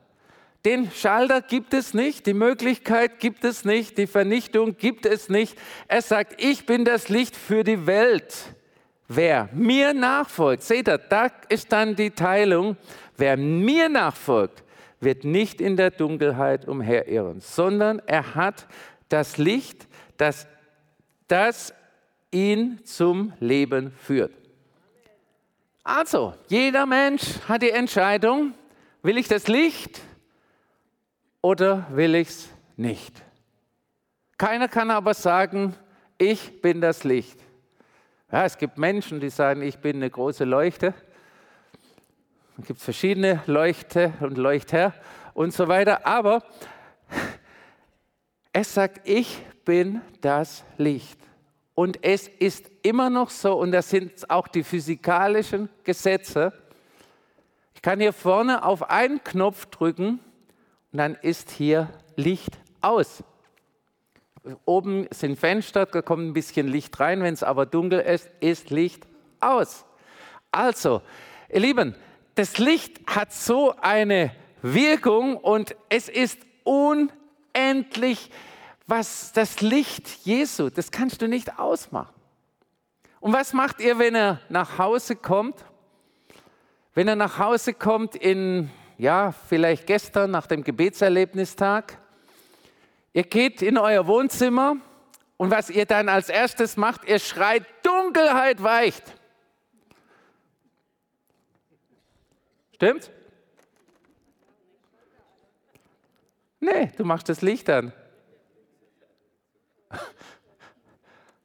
Den 0.64 0.90
Schalter 0.90 1.40
gibt 1.40 1.72
es 1.72 1.94
nicht, 1.94 2.26
die 2.26 2.34
Möglichkeit 2.34 3.20
gibt 3.20 3.44
es 3.44 3.64
nicht, 3.64 3.96
die 3.96 4.06
Vernichtung 4.06 4.76
gibt 4.76 5.06
es 5.06 5.28
nicht. 5.28 5.56
Er 5.86 6.02
sagt, 6.02 6.42
ich 6.42 6.66
bin 6.66 6.84
das 6.84 7.08
Licht 7.08 7.36
für 7.36 7.64
die 7.64 7.86
Welt. 7.86 8.34
Wer 9.06 9.48
mir 9.54 9.94
nachfolgt, 9.94 10.62
seht 10.64 10.88
ihr, 10.88 10.98
da 10.98 11.30
ist 11.48 11.72
dann 11.72 11.96
die 11.96 12.10
Teilung, 12.10 12.76
wer 13.16 13.36
mir 13.36 13.88
nachfolgt, 13.88 14.62
wird 15.00 15.24
nicht 15.24 15.60
in 15.60 15.76
der 15.76 15.90
Dunkelheit 15.90 16.66
umherirren, 16.66 17.40
sondern 17.40 18.00
er 18.06 18.34
hat 18.34 18.66
das 19.08 19.38
Licht, 19.38 19.86
das, 20.16 20.46
das 21.28 21.72
ihn 22.30 22.84
zum 22.84 23.32
Leben 23.40 23.92
führt. 23.92 24.32
Also, 25.84 26.34
jeder 26.48 26.84
Mensch 26.84 27.40
hat 27.48 27.62
die 27.62 27.70
Entscheidung, 27.70 28.52
will 29.02 29.16
ich 29.16 29.28
das 29.28 29.48
Licht 29.48 30.00
oder 31.40 31.86
will 31.90 32.14
ich 32.14 32.28
es 32.28 32.48
nicht? 32.76 33.22
Keiner 34.36 34.68
kann 34.68 34.90
aber 34.90 35.14
sagen, 35.14 35.74
ich 36.18 36.60
bin 36.60 36.80
das 36.80 37.04
Licht. 37.04 37.40
Ja, 38.30 38.44
es 38.44 38.58
gibt 38.58 38.76
Menschen, 38.76 39.20
die 39.20 39.30
sagen, 39.30 39.62
ich 39.62 39.78
bin 39.78 39.96
eine 39.96 40.10
große 40.10 40.44
Leuchte. 40.44 40.92
Es 42.60 42.66
gibt 42.66 42.80
verschiedene 42.80 43.40
Leuchte 43.46 44.12
und 44.18 44.36
Leuchter 44.36 44.92
und 45.32 45.54
so 45.54 45.68
weiter. 45.68 46.04
Aber 46.04 46.42
es 48.52 48.74
sagt, 48.74 49.08
ich 49.08 49.40
bin 49.64 50.00
das 50.20 50.64
Licht. 50.76 51.20
Und 51.76 52.02
es 52.02 52.26
ist 52.26 52.68
immer 52.82 53.10
noch 53.10 53.30
so, 53.30 53.54
und 53.54 53.70
das 53.70 53.90
sind 53.90 54.28
auch 54.28 54.48
die 54.48 54.64
physikalischen 54.64 55.68
Gesetze. 55.84 56.52
Ich 57.74 57.82
kann 57.82 58.00
hier 58.00 58.12
vorne 58.12 58.64
auf 58.64 58.90
einen 58.90 59.22
Knopf 59.22 59.66
drücken 59.66 60.18
und 60.90 60.98
dann 60.98 61.14
ist 61.14 61.52
hier 61.52 61.88
Licht 62.16 62.58
aus. 62.80 63.22
Oben 64.64 65.06
sind 65.12 65.38
Fenster, 65.38 65.86
da 65.86 66.02
kommt 66.02 66.26
ein 66.26 66.32
bisschen 66.32 66.66
Licht 66.66 66.98
rein, 66.98 67.22
wenn 67.22 67.34
es 67.34 67.44
aber 67.44 67.66
dunkel 67.66 68.00
ist, 68.00 68.28
ist 68.40 68.70
Licht 68.70 69.06
aus. 69.38 69.84
Also, 70.50 71.02
ihr 71.50 71.60
Lieben, 71.60 71.94
das 72.38 72.58
Licht 72.58 73.00
hat 73.06 73.32
so 73.32 73.74
eine 73.80 74.30
Wirkung 74.62 75.36
und 75.36 75.74
es 75.88 76.08
ist 76.08 76.38
unendlich, 76.62 78.30
was 78.86 79.32
das 79.32 79.60
Licht 79.60 80.08
Jesu, 80.24 80.70
das 80.70 80.92
kannst 80.92 81.20
du 81.20 81.26
nicht 81.26 81.58
ausmachen. 81.58 82.14
Und 83.18 83.32
was 83.32 83.52
macht 83.52 83.80
ihr, 83.80 83.98
wenn 83.98 84.14
er 84.14 84.40
nach 84.48 84.78
Hause 84.78 85.16
kommt? 85.16 85.64
Wenn 86.94 87.08
er 87.08 87.16
nach 87.16 87.38
Hause 87.38 87.74
kommt 87.74 88.14
in 88.14 88.70
ja, 88.98 89.32
vielleicht 89.48 89.86
gestern 89.86 90.30
nach 90.30 90.46
dem 90.46 90.62
Gebetserlebnistag. 90.62 91.98
Ihr 93.12 93.24
geht 93.24 93.62
in 93.62 93.78
euer 93.78 94.06
Wohnzimmer 94.06 94.76
und 95.36 95.50
was 95.50 95.70
ihr 95.70 95.86
dann 95.86 96.08
als 96.08 96.28
erstes 96.28 96.76
macht, 96.76 97.04
ihr 97.08 97.18
schreit, 97.18 97.64
Dunkelheit 97.82 98.62
weicht. 98.62 99.17
Stimmt? 102.78 103.10
Nee, 106.60 106.90
du 106.96 107.04
machst 107.04 107.28
das 107.28 107.42
Licht 107.42 107.68
an. 107.70 107.92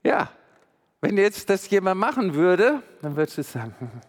Ja, 0.05 0.29
wenn 0.99 1.17
jetzt 1.17 1.49
das 1.49 1.69
jemand 1.69 1.97
machen 1.97 2.33
würde, 2.33 2.83
dann 3.01 3.15
würdest 3.15 3.37
du 3.37 3.43
sagen, 3.43 3.73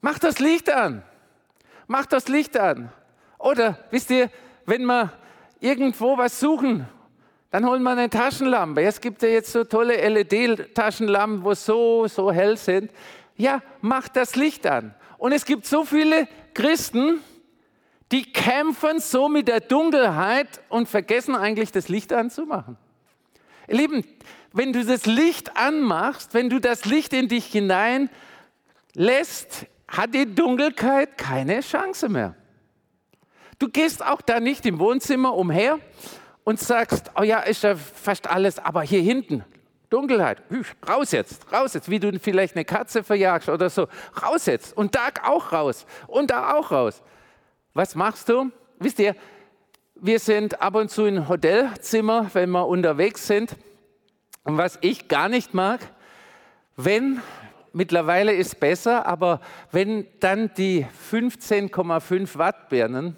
mach 0.00 0.18
das 0.18 0.40
Licht 0.40 0.68
an 0.68 1.04
mach 1.88 2.06
das 2.06 2.28
Licht 2.28 2.56
an. 2.56 2.92
Oder 3.38 3.78
wisst 3.90 4.10
ihr, 4.10 4.30
wenn 4.66 4.84
wir 4.84 5.12
irgendwo 5.58 6.16
was 6.16 6.38
suchen, 6.38 6.86
dann 7.50 7.66
holen 7.66 7.82
wir 7.82 7.90
eine 7.90 8.10
Taschenlampe. 8.10 8.82
Es 8.82 9.00
gibt 9.00 9.22
ja 9.22 9.30
jetzt 9.30 9.52
so 9.52 9.64
tolle 9.64 9.96
LED-Taschenlampen, 9.96 11.42
wo 11.42 11.54
so, 11.54 12.06
so 12.06 12.30
hell 12.30 12.56
sind. 12.56 12.92
Ja, 13.36 13.62
mach 13.80 14.08
das 14.08 14.36
Licht 14.36 14.66
an. 14.66 14.94
Und 15.18 15.32
es 15.32 15.44
gibt 15.44 15.66
so 15.66 15.84
viele 15.84 16.28
Christen, 16.54 17.20
die 18.10 18.22
kämpfen 18.22 19.00
so 19.00 19.28
mit 19.28 19.48
der 19.48 19.60
Dunkelheit 19.60 20.60
und 20.70 20.88
vergessen 20.88 21.36
eigentlich 21.36 21.72
das 21.72 21.88
Licht 21.88 22.12
anzumachen. 22.12 22.78
Ihr 23.68 23.76
Lieben, 23.76 24.04
wenn 24.52 24.72
du 24.72 24.84
das 24.84 25.04
Licht 25.04 25.56
anmachst, 25.56 26.32
wenn 26.32 26.48
du 26.48 26.58
das 26.58 26.86
Licht 26.86 27.12
in 27.12 27.28
dich 27.28 27.46
hinein 27.46 28.08
lässt, 28.94 29.66
hat 29.86 30.14
die 30.14 30.34
Dunkelheit 30.34 31.18
keine 31.18 31.60
Chance 31.60 32.08
mehr. 32.08 32.34
Du 33.58 33.68
gehst 33.68 34.04
auch 34.04 34.22
da 34.22 34.40
nicht 34.40 34.64
im 34.66 34.78
Wohnzimmer 34.78 35.34
umher 35.34 35.78
und 36.44 36.60
sagst, 36.60 37.10
oh 37.18 37.22
ja, 37.22 37.40
ist 37.40 37.62
ja 37.62 37.74
fast 37.74 38.28
alles, 38.28 38.58
aber 38.58 38.82
hier 38.82 39.02
hinten, 39.02 39.44
Dunkelheit, 39.90 40.42
raus 40.86 41.12
jetzt, 41.12 41.50
raus 41.50 41.74
jetzt, 41.74 41.90
wie 41.90 41.98
du 41.98 42.18
vielleicht 42.18 42.56
eine 42.56 42.64
Katze 42.64 43.02
verjagst 43.02 43.48
oder 43.48 43.70
so, 43.70 43.88
raus 44.22 44.46
jetzt 44.46 44.76
und 44.76 44.94
da 44.94 45.08
auch 45.24 45.52
raus 45.52 45.86
und 46.06 46.30
da 46.30 46.54
auch 46.54 46.70
raus. 46.70 47.02
Was 47.72 47.94
machst 47.94 48.28
du? 48.28 48.50
Wisst 48.78 48.98
ihr, 48.98 49.16
wir 49.94 50.18
sind 50.18 50.60
ab 50.60 50.74
und 50.74 50.90
zu 50.90 51.06
in 51.06 51.28
Hotelzimmer, 51.28 52.30
wenn 52.34 52.50
wir 52.50 52.66
unterwegs 52.66 53.26
sind. 53.26 53.56
Und 54.44 54.58
was 54.58 54.78
ich 54.80 55.08
gar 55.08 55.28
nicht 55.28 55.54
mag, 55.54 55.80
wenn 56.76 57.20
mittlerweile 57.72 58.32
ist 58.32 58.48
es 58.48 58.54
besser, 58.54 59.06
aber 59.06 59.40
wenn 59.72 60.06
dann 60.20 60.52
die 60.56 60.86
15,5 61.10 62.38
Watt 62.38 62.68
Birnen 62.68 63.16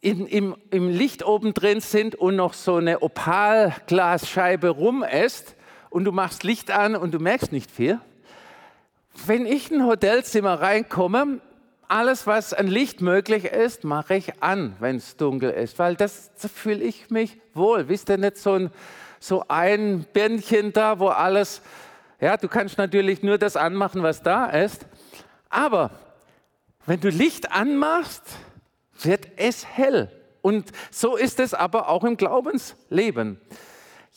in, 0.00 0.26
im, 0.26 0.56
im 0.70 0.88
Licht 0.88 1.24
oben 1.24 1.54
drin 1.54 1.80
sind 1.80 2.14
und 2.14 2.36
noch 2.36 2.54
so 2.54 2.76
eine 2.76 3.00
Opalglasscheibe 3.02 4.68
rumesst 4.70 5.56
und 5.90 6.04
du 6.04 6.12
machst 6.12 6.44
Licht 6.44 6.70
an 6.70 6.96
und 6.96 7.12
du 7.12 7.18
merkst 7.18 7.52
nicht 7.52 7.70
viel. 7.70 8.00
Wenn 9.26 9.46
ich 9.46 9.70
in 9.70 9.80
ein 9.80 9.86
Hotelzimmer 9.86 10.60
reinkomme, 10.60 11.40
alles, 11.88 12.26
was 12.26 12.52
an 12.52 12.66
Licht 12.66 13.00
möglich 13.00 13.46
ist, 13.46 13.84
mache 13.84 14.14
ich 14.14 14.42
an, 14.42 14.76
wenn 14.78 14.96
es 14.96 15.16
dunkel 15.16 15.50
ist, 15.50 15.78
weil 15.78 15.96
das, 15.96 16.30
da 16.40 16.48
fühle 16.48 16.84
ich 16.84 17.10
mich 17.10 17.38
wohl. 17.54 17.88
Wisst 17.88 18.10
ihr 18.10 18.18
nicht 18.18 18.36
so 18.36 18.52
ein, 18.52 18.70
so 19.18 19.44
ein 19.48 20.04
Birnchen 20.12 20.72
da, 20.72 20.98
wo 20.98 21.08
alles, 21.08 21.62
ja, 22.20 22.36
du 22.36 22.48
kannst 22.48 22.78
natürlich 22.78 23.22
nur 23.22 23.38
das 23.38 23.56
anmachen, 23.56 24.02
was 24.02 24.22
da 24.22 24.46
ist, 24.46 24.86
aber 25.48 25.90
wenn 26.84 27.00
du 27.00 27.08
Licht 27.08 27.52
anmachst, 27.52 28.22
wird 29.02 29.28
es 29.36 29.66
hell. 29.66 30.10
Und 30.42 30.70
so 30.90 31.16
ist 31.16 31.40
es 31.40 31.54
aber 31.54 31.88
auch 31.88 32.04
im 32.04 32.16
Glaubensleben. 32.16 33.40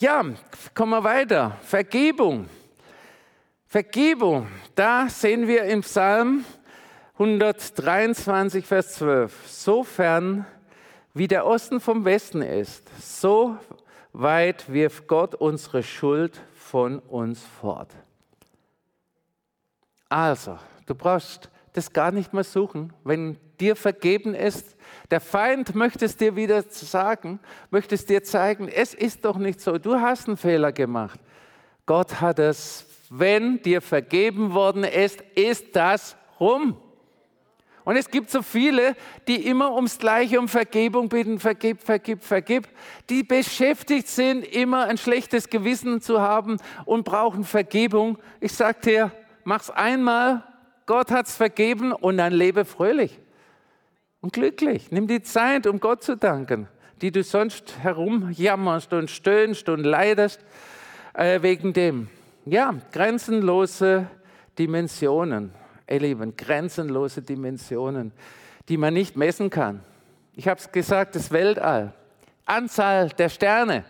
Ja, 0.02 0.26
kommen 0.74 0.94
wir 0.94 1.04
weiter. 1.04 1.60
Vergebung. 1.62 2.50
Vergebung, 3.68 4.48
da 4.74 5.08
sehen 5.08 5.48
wir 5.48 5.66
im 5.66 5.82
Psalm 5.82 6.44
123, 7.20 8.66
Vers 8.66 8.94
12. 8.96 9.48
So 9.48 9.84
fern 9.84 10.48
wie 11.14 11.28
der 11.28 11.46
Osten 11.46 11.80
vom 11.80 12.04
Westen 12.04 12.42
ist, 12.42 12.90
so 13.00 13.56
weit 14.12 14.74
wirft 14.74 15.06
Gott 15.08 15.36
unsere 15.36 15.84
Schuld 15.84 16.42
von 16.56 16.98
uns 16.98 17.44
fort. 17.62 17.92
Also, 20.10 20.58
du 20.88 20.96
brauchst 20.96 21.52
das 21.74 21.94
gar 21.94 22.12
nicht 22.12 22.34
mehr 22.34 22.44
suchen. 22.44 22.92
Wenn 23.04 23.38
dir 23.60 23.76
vergeben 23.76 24.34
ist, 24.34 24.76
der 25.12 25.20
Feind 25.20 25.76
möchte 25.76 26.06
es 26.06 26.16
dir 26.16 26.38
wieder 26.38 26.64
sagen, 26.70 27.40
möchte 27.70 27.96
es 27.96 28.06
dir 28.06 28.24
zeigen, 28.24 28.70
es 28.70 28.94
ist 28.94 29.26
doch 29.26 29.38
nicht 29.38 29.60
so, 29.60 29.78
du 29.78 30.00
hast 30.00 30.28
einen 30.28 30.38
Fehler 30.38 30.72
gemacht. 30.72 31.20
Gott 31.86 32.22
hat 32.22 32.40
es, 32.40 32.86
wenn 33.10 33.62
dir 33.62 33.82
vergeben 33.82 34.54
worden 34.54 34.86
ist, 34.86 35.22
ist 35.36 35.76
das 35.76 36.16
rum. 36.40 36.78
Und 37.84 37.98
es 37.98 38.10
gibt 38.10 38.30
so 38.30 38.42
viele, 38.42 38.96
die 39.28 39.48
immer 39.48 39.74
ums 39.74 39.98
Gleiche 39.98 40.40
um 40.40 40.48
Vergebung 40.48 41.10
bitten, 41.10 41.40
vergib, 41.40 41.82
vergib, 41.82 42.24
vergib, 42.24 42.68
die 43.10 43.24
beschäftigt 43.24 44.08
sind, 44.08 44.44
immer 44.46 44.86
ein 44.86 44.98
schlechtes 44.98 45.50
Gewissen 45.50 46.00
zu 46.00 46.22
haben 46.22 46.58
und 46.86 47.04
brauchen 47.04 47.44
Vergebung. 47.44 48.18
Ich 48.40 48.54
sage 48.54 48.80
dir, 48.82 49.12
mach's 49.44 49.70
einmal, 49.70 50.44
Gott 50.86 51.12
hat's 51.12 51.36
vergeben 51.36 51.92
und 51.92 52.18
dann 52.18 52.32
lebe 52.32 52.64
fröhlich 52.64 53.20
und 54.22 54.34
glücklich. 54.34 54.92
Nimm 54.92 55.08
die 55.08 55.22
Zeit, 55.22 55.68
um 55.68 55.80
Gott 55.80 56.04
zu 56.04 56.16
danken, 56.16 56.68
die 57.02 57.12
du 57.12 57.24
sonst 57.24 57.80
herumjammerst 57.80 58.94
und 58.94 59.10
stöhnst 59.10 59.68
und 59.68 59.84
leidest 59.84 60.40
äh, 61.14 61.42
wegen 61.42 61.74
dem. 61.74 62.08
Ja, 62.46 62.76
grenzenlose 62.92 64.08
Dimensionen, 64.58 65.52
ihr 65.90 66.00
Lieben, 66.00 66.36
grenzenlose 66.36 67.22
Dimensionen, 67.22 68.12
die 68.70 68.78
man 68.78 68.94
nicht 68.94 69.16
messen 69.18 69.50
kann. 69.50 69.84
Ich 70.36 70.48
habe 70.48 70.60
es 70.60 70.72
gesagt, 70.72 71.16
das 71.16 71.32
Weltall, 71.32 71.94
Anzahl 72.46 73.10
der 73.10 73.30
Sterne. 73.30 73.84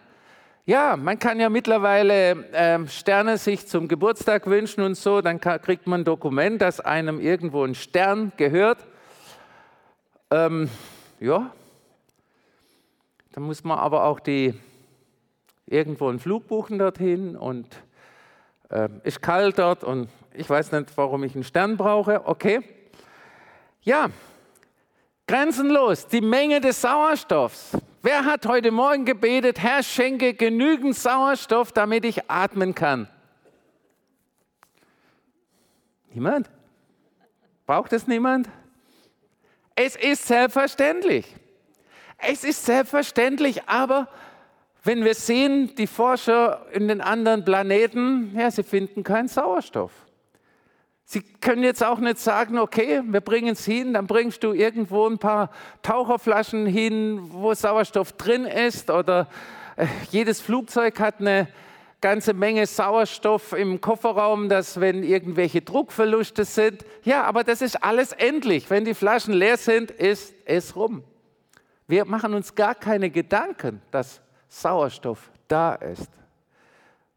Ja, 0.66 0.96
man 0.96 1.18
kann 1.18 1.40
ja 1.40 1.50
mittlerweile 1.50 2.32
äh, 2.52 2.88
Sterne 2.88 3.38
sich 3.38 3.68
zum 3.68 3.88
Geburtstag 3.88 4.48
wünschen 4.48 4.82
und 4.82 4.96
so, 4.96 5.22
dann 5.22 5.40
kriegt 5.40 5.88
man 5.88 6.02
ein 6.02 6.06
Dokument, 6.06 6.62
dass 6.62 6.80
einem 6.80 7.20
irgendwo 7.20 7.64
ein 7.64 7.76
Stern 7.76 8.32
gehört. 8.38 8.80
Ähm, 10.32 10.70
ja, 11.20 11.52
dann 13.34 13.44
muss 13.44 13.66
man 13.66 13.78
aber 13.78 14.06
auch 14.06 14.22
die, 14.22 14.54
irgendwo 15.66 16.08
einen 16.08 16.20
Flug 16.20 16.48
buchen 16.48 16.80
dorthin 16.80 17.36
und 17.36 17.68
äh, 18.70 18.88
ist 19.04 19.22
kalt 19.22 19.60
dort 19.60 19.84
und 19.84 20.08
ich 20.34 20.50
weiß 20.50 20.72
nicht, 20.72 20.96
warum 20.96 21.26
ich 21.26 21.36
einen 21.36 21.44
Stern 21.44 21.76
brauche. 21.76 22.26
Okay. 22.26 22.62
Ja, 23.82 24.10
grenzenlos, 25.28 26.08
die 26.08 26.22
Menge 26.22 26.62
des 26.62 26.80
Sauerstoffs. 26.80 27.78
Wer 28.02 28.24
hat 28.24 28.46
heute 28.46 28.72
Morgen 28.72 29.04
gebetet, 29.04 29.60
Herr, 29.60 29.84
schenke 29.84 30.34
genügend 30.34 30.96
Sauerstoff, 30.96 31.74
damit 31.74 32.06
ich 32.06 32.32
atmen 32.32 32.74
kann? 32.74 33.10
Niemand? 36.14 36.50
Braucht 37.66 37.92
es 37.92 38.08
niemand? 38.08 38.48
Es 39.76 39.96
ist 39.96 40.28
selbstverständlich. 40.28 41.26
Es 42.18 42.44
ist 42.44 42.66
selbstverständlich, 42.66 43.68
aber 43.68 44.08
wenn 44.84 45.04
wir 45.04 45.14
sehen, 45.14 45.76
die 45.76 45.88
Forscher 45.88 46.66
in 46.72 46.88
den 46.88 47.02
anderen 47.02 47.46
Planeten, 47.46 48.36
ja, 48.38 48.50
sie 48.50 48.64
finden 48.64 49.04
keinen 49.04 49.28
Sauerstoff. 49.28 49.92
Sie 51.04 51.22
können 51.22 51.64
jetzt 51.64 51.84
auch 51.84 52.00
nicht 52.00 52.20
sagen, 52.20 52.58
okay, 52.58 53.02
wir 53.06 53.22
bringen 53.22 53.50
es 53.50 53.66
hin, 53.66 53.94
dann 53.94 54.08
bringst 54.08 54.44
du 54.44 54.54
irgendwo 54.54 55.08
ein 55.08 55.18
paar 55.18 55.52
Taucherflaschen 55.82 56.66
hin, 56.66 57.20
wo 57.32 57.54
Sauerstoff 57.54 58.14
drin 58.14 58.46
ist 58.46 58.90
oder 58.90 59.28
äh, 59.76 59.88
jedes 60.12 60.42
Flugzeug 60.42 61.00
hat 61.00 61.20
eine 61.20 61.48
ganze 62.02 62.34
Menge 62.34 62.66
Sauerstoff 62.66 63.54
im 63.54 63.80
Kofferraum, 63.80 64.50
dass 64.50 64.82
wenn 64.82 65.04
irgendwelche 65.04 65.62
Druckverluste 65.62 66.46
sind, 66.46 66.84
ja, 67.04 67.24
aber 67.24 67.44
das 67.44 67.62
ist 67.62 67.84
alles 67.84 68.12
endlich. 68.12 68.70
Wenn 68.70 68.86
die 68.86 68.96
Flaschen 68.96 69.34
leer 69.34 69.58
sind, 69.58 69.92
ist 69.92 70.34
es 70.46 70.76
rum. 70.76 71.04
Wir 71.88 72.06
machen 72.06 72.34
uns 72.34 72.56
gar 72.56 72.76
keine 72.76 73.10
Gedanken, 73.10 73.82
dass 73.92 74.22
Sauerstoff 74.50 75.32
da 75.48 75.76
ist, 75.76 76.10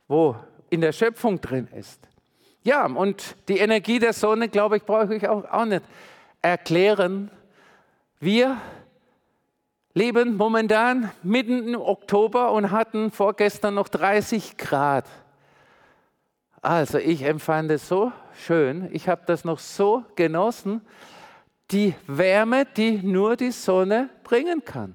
wo 0.06 0.36
in 0.70 0.80
der 0.80 0.92
Schöpfung 0.92 1.40
drin 1.40 1.68
ist. 1.74 2.00
Ja, 2.62 2.86
und 2.86 3.36
die 3.48 3.58
Energie 3.58 3.98
der 3.98 4.12
Sonne, 4.12 4.48
glaube 4.48 4.78
ich, 4.78 4.84
brauche 4.84 5.14
ich 5.14 5.28
auch, 5.28 5.44
auch 5.44 5.64
nicht 5.64 5.82
erklären. 6.42 7.30
Wir 8.20 8.58
leben 9.94 10.36
momentan 10.36 11.10
mitten 11.22 11.68
im 11.68 11.80
Oktober 11.80 12.52
und 12.52 12.72
hatten 12.72 13.12
vorgestern 13.12 13.74
noch 13.74 13.88
30 13.88 14.56
Grad. 14.56 15.08
Also 16.60 16.98
ich 16.98 17.22
empfand 17.22 17.70
es 17.70 17.88
so 17.88 18.10
schön, 18.44 18.88
ich 18.92 19.08
habe 19.08 19.22
das 19.26 19.44
noch 19.44 19.60
so 19.60 20.04
genossen, 20.16 20.80
die 21.70 21.94
Wärme, 22.06 22.64
die 22.64 22.98
nur 23.02 23.36
die 23.36 23.52
Sonne 23.52 24.10
bringen 24.24 24.64
kann. 24.64 24.94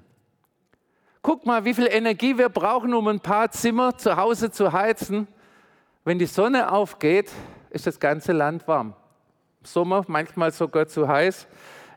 Guck 1.22 1.46
mal, 1.46 1.64
wie 1.64 1.74
viel 1.74 1.86
Energie 1.86 2.36
wir 2.36 2.48
brauchen, 2.48 2.94
um 2.94 3.08
ein 3.08 3.20
paar 3.20 3.50
Zimmer 3.50 3.96
zu 3.96 4.16
Hause 4.16 4.50
zu 4.50 4.72
heizen. 4.72 5.28
Wenn 6.04 6.18
die 6.18 6.26
Sonne 6.26 6.72
aufgeht, 6.72 7.30
ist 7.70 7.86
das 7.86 8.00
ganze 8.00 8.32
Land 8.32 8.66
warm. 8.66 8.94
Im 9.60 9.66
Sommer 9.66 10.04
manchmal 10.08 10.50
sogar 10.50 10.86
zu 10.86 11.06
heiß 11.06 11.46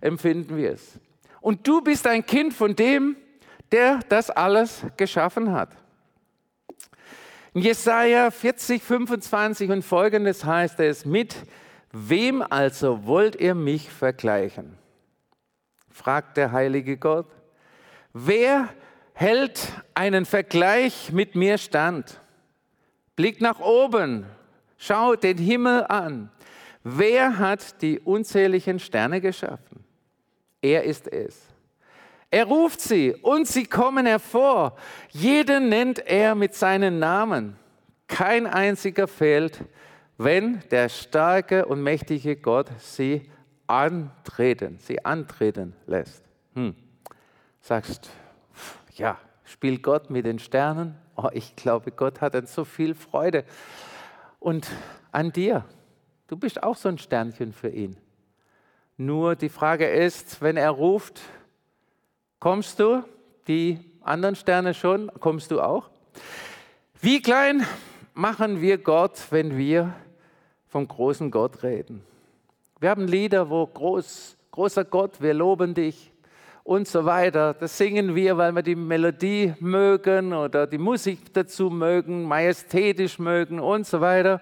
empfinden 0.01 0.57
wir 0.57 0.73
es. 0.73 0.99
Und 1.43 1.67
du 1.67 1.81
bist 1.81 2.07
ein 2.07 2.25
Kind 2.25 2.53
von 2.53 2.73
dem, 2.73 3.17
der 3.69 3.99
das 4.07 4.29
alles 4.29 4.85
geschaffen 4.95 5.51
hat. 5.51 5.75
In 7.53 7.61
Jesaja 7.61 8.31
40, 8.31 8.81
25 8.81 9.69
und 9.69 9.83
folgendes 9.83 10.45
heißt 10.45 10.79
es: 10.79 11.03
Mit 11.03 11.35
wem 11.91 12.41
also 12.41 13.05
wollt 13.05 13.35
ihr 13.35 13.55
mich 13.55 13.89
vergleichen? 13.89 14.77
fragt 15.89 16.37
der 16.37 16.53
heilige 16.53 16.95
Gott. 16.95 17.27
Wer 18.13 18.69
hält 19.11 19.67
einen 19.95 20.25
Vergleich 20.25 21.11
mit 21.11 21.35
mir 21.35 21.57
stand? 21.57 22.21
Blick 23.17 23.41
nach 23.41 23.59
oben, 23.59 24.25
schau 24.77 25.17
den 25.17 25.37
Himmel 25.37 25.83
an. 25.89 26.31
Wer 26.83 27.37
hat 27.37 27.81
die 27.81 27.99
unzähligen 27.99 28.79
Sterne 28.79 29.19
geschaffen? 29.19 29.82
Er 30.63 30.85
ist 30.85 31.11
es. 31.11 31.41
Er 32.31 32.45
ruft 32.45 32.81
sie 32.81 33.13
und 33.21 33.47
sie 33.47 33.65
kommen 33.65 34.05
hervor. 34.07 34.77
Jeden 35.11 35.69
nennt 35.69 35.99
er 35.99 36.33
mit 36.33 36.55
seinen 36.55 36.97
Namen. 36.97 37.57
Kein 38.07 38.47
einziger 38.47 39.07
fehlt, 39.07 39.59
wenn 40.17 40.63
der 40.71 40.87
starke 40.87 41.65
und 41.65 41.83
mächtige 41.83 42.37
Gott 42.37 42.71
sie 42.79 43.29
antreten, 43.67 44.79
sie 44.79 45.03
antreten 45.03 45.75
lässt. 45.85 46.23
Hm. 46.55 46.75
Sagst, 47.59 48.09
ja, 48.95 49.17
spielt 49.43 49.83
Gott 49.83 50.09
mit 50.09 50.25
den 50.25 50.39
Sternen? 50.39 50.95
Oh, 51.17 51.29
ich 51.33 51.55
glaube, 51.57 51.91
Gott 51.91 52.21
hat 52.21 52.35
dann 52.35 52.45
so 52.45 52.63
viel 52.63 52.95
Freude. 52.95 53.43
Und 54.39 54.67
an 55.11 55.31
dir, 55.31 55.65
du 56.27 56.37
bist 56.37 56.63
auch 56.63 56.77
so 56.77 56.87
ein 56.87 56.97
Sternchen 56.97 57.51
für 57.51 57.69
ihn. 57.69 57.97
Nur 58.97 59.35
die 59.35 59.49
Frage 59.49 59.87
ist, 59.87 60.41
wenn 60.41 60.55
er 60.55 60.69
ruft, 60.69 61.21
kommst 62.39 62.79
du? 62.79 63.03
Die 63.47 63.79
anderen 64.01 64.35
Sterne 64.35 64.73
schon, 64.73 65.11
kommst 65.19 65.49
du 65.51 65.61
auch? 65.61 65.89
Wie 67.01 67.21
klein 67.21 67.65
machen 68.13 68.61
wir 68.61 68.77
Gott, 68.77 69.19
wenn 69.31 69.57
wir 69.57 69.93
vom 70.67 70.87
großen 70.87 71.31
Gott 71.31 71.63
reden? 71.63 72.03
Wir 72.79 72.91
haben 72.91 73.07
Lieder, 73.07 73.49
wo 73.49 73.65
groß, 73.65 74.37
großer 74.51 74.85
Gott, 74.85 75.21
wir 75.21 75.33
loben 75.33 75.73
dich. 75.73 76.13
und 76.63 76.87
so 76.87 77.05
weiter. 77.05 77.53
Das 77.53 77.77
singen 77.77 78.15
wir, 78.15 78.37
weil 78.37 78.53
wir 78.53 78.61
die 78.61 78.75
Melodie 78.75 79.53
mögen 79.59 80.33
oder 80.33 80.65
die 80.65 80.77
Musik 80.77 81.33
dazu 81.33 81.69
mögen, 81.69 82.23
majestätisch 82.23 83.19
mögen 83.19 83.59
und 83.59 83.85
so 83.85 84.01
weiter. 84.01 84.41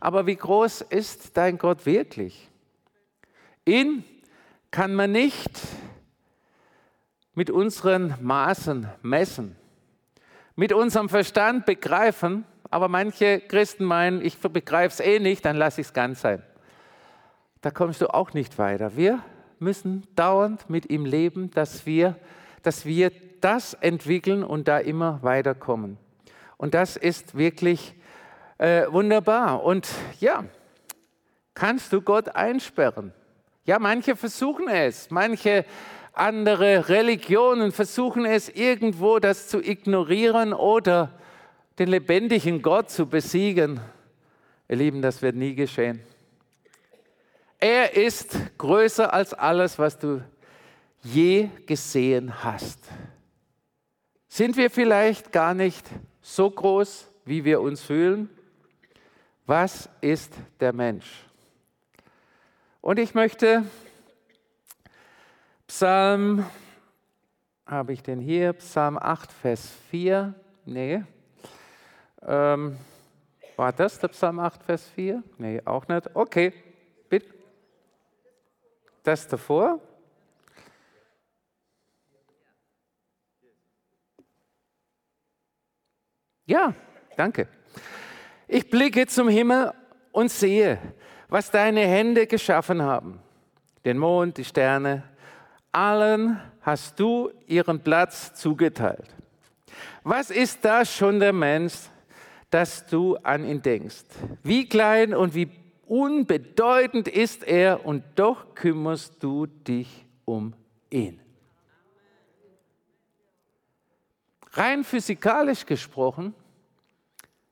Aber 0.00 0.26
wie 0.26 0.36
groß 0.36 0.82
ist 0.82 1.36
dein 1.36 1.58
Gott 1.58 1.84
wirklich? 1.84 2.47
Ihn 3.68 4.02
kann 4.70 4.94
man 4.94 5.12
nicht 5.12 5.50
mit 7.34 7.50
unseren 7.50 8.14
Maßen 8.22 8.88
messen, 9.02 9.56
mit 10.56 10.72
unserem 10.72 11.10
Verstand 11.10 11.66
begreifen, 11.66 12.46
aber 12.70 12.88
manche 12.88 13.40
Christen 13.40 13.84
meinen, 13.84 14.24
ich 14.24 14.38
begreife 14.38 14.94
es 14.94 15.06
eh 15.06 15.18
nicht, 15.18 15.44
dann 15.44 15.54
lasse 15.54 15.82
ich 15.82 15.88
es 15.88 15.92
ganz 15.92 16.22
sein. 16.22 16.42
Da 17.60 17.70
kommst 17.70 18.00
du 18.00 18.06
auch 18.06 18.32
nicht 18.32 18.56
weiter. 18.56 18.96
Wir 18.96 19.22
müssen 19.58 20.06
dauernd 20.16 20.70
mit 20.70 20.88
ihm 20.88 21.04
leben, 21.04 21.50
dass 21.50 21.84
wir, 21.84 22.16
dass 22.62 22.86
wir 22.86 23.12
das 23.42 23.74
entwickeln 23.74 24.42
und 24.42 24.66
da 24.66 24.78
immer 24.78 25.22
weiterkommen. 25.22 25.98
Und 26.56 26.72
das 26.72 26.96
ist 26.96 27.36
wirklich 27.36 27.94
äh, 28.56 28.86
wunderbar. 28.90 29.62
Und 29.62 29.86
ja, 30.20 30.46
kannst 31.52 31.92
du 31.92 32.00
Gott 32.00 32.34
einsperren? 32.34 33.12
Ja, 33.68 33.78
manche 33.78 34.16
versuchen 34.16 34.66
es, 34.66 35.10
manche 35.10 35.66
andere 36.14 36.88
Religionen 36.88 37.70
versuchen 37.70 38.24
es 38.24 38.48
irgendwo, 38.48 39.18
das 39.18 39.48
zu 39.48 39.60
ignorieren 39.60 40.54
oder 40.54 41.12
den 41.78 41.90
lebendigen 41.90 42.62
Gott 42.62 42.88
zu 42.88 43.04
besiegen. 43.04 43.78
Ihr 44.70 44.76
Lieben, 44.76 45.02
das 45.02 45.20
wird 45.20 45.36
nie 45.36 45.54
geschehen. 45.54 46.00
Er 47.58 47.94
ist 47.94 48.38
größer 48.56 49.12
als 49.12 49.34
alles, 49.34 49.78
was 49.78 49.98
du 49.98 50.24
je 51.02 51.50
gesehen 51.66 52.42
hast. 52.42 52.78
Sind 54.28 54.56
wir 54.56 54.70
vielleicht 54.70 55.30
gar 55.30 55.52
nicht 55.52 55.86
so 56.22 56.50
groß, 56.50 57.06
wie 57.26 57.44
wir 57.44 57.60
uns 57.60 57.82
fühlen? 57.82 58.30
Was 59.44 59.90
ist 60.00 60.32
der 60.58 60.72
Mensch? 60.72 61.27
Und 62.80 62.98
ich 62.98 63.12
möchte 63.14 63.64
Psalm, 65.66 66.46
habe 67.66 67.92
ich 67.92 68.02
den 68.02 68.20
hier? 68.20 68.52
Psalm 68.54 68.96
8, 68.96 69.32
Vers 69.32 69.68
4. 69.90 70.32
Nee. 70.64 71.02
Ähm, 72.22 72.78
war 73.56 73.72
das 73.72 73.98
der 73.98 74.08
Psalm 74.08 74.38
8, 74.38 74.62
Vers 74.62 74.88
4? 74.94 75.22
Nee, 75.38 75.60
auch 75.64 75.88
nicht. 75.88 76.08
Okay, 76.14 76.52
bitte. 77.08 77.34
Das 79.02 79.26
davor? 79.26 79.80
Ja, 86.46 86.72
danke. 87.16 87.48
Ich 88.46 88.70
blicke 88.70 89.06
zum 89.06 89.28
Himmel 89.28 89.74
und 90.12 90.30
sehe, 90.30 90.78
was 91.28 91.50
deine 91.50 91.80
Hände 91.80 92.26
geschaffen 92.26 92.82
haben. 92.82 93.20
Den 93.84 93.98
Mond, 93.98 94.36
die 94.38 94.44
Sterne, 94.44 95.02
allen 95.72 96.40
hast 96.62 96.98
du 96.98 97.30
ihren 97.46 97.80
Platz 97.80 98.34
zugeteilt. 98.34 99.14
Was 100.02 100.30
ist 100.30 100.64
da 100.64 100.84
schon 100.84 101.20
der 101.20 101.32
Mensch, 101.32 101.74
dass 102.50 102.86
du 102.86 103.16
an 103.16 103.44
ihn 103.44 103.62
denkst? 103.62 104.04
Wie 104.42 104.68
klein 104.68 105.14
und 105.14 105.34
wie 105.34 105.50
unbedeutend 105.86 107.08
ist 107.08 107.44
er 107.44 107.84
und 107.84 108.04
doch 108.14 108.54
kümmerst 108.54 109.22
du 109.22 109.46
dich 109.46 110.06
um 110.24 110.54
ihn. 110.90 111.20
Rein 114.52 114.82
physikalisch 114.82 115.64
gesprochen, 115.64 116.34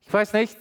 ich 0.02 0.12
weiß 0.12 0.32
nicht, 0.34 0.58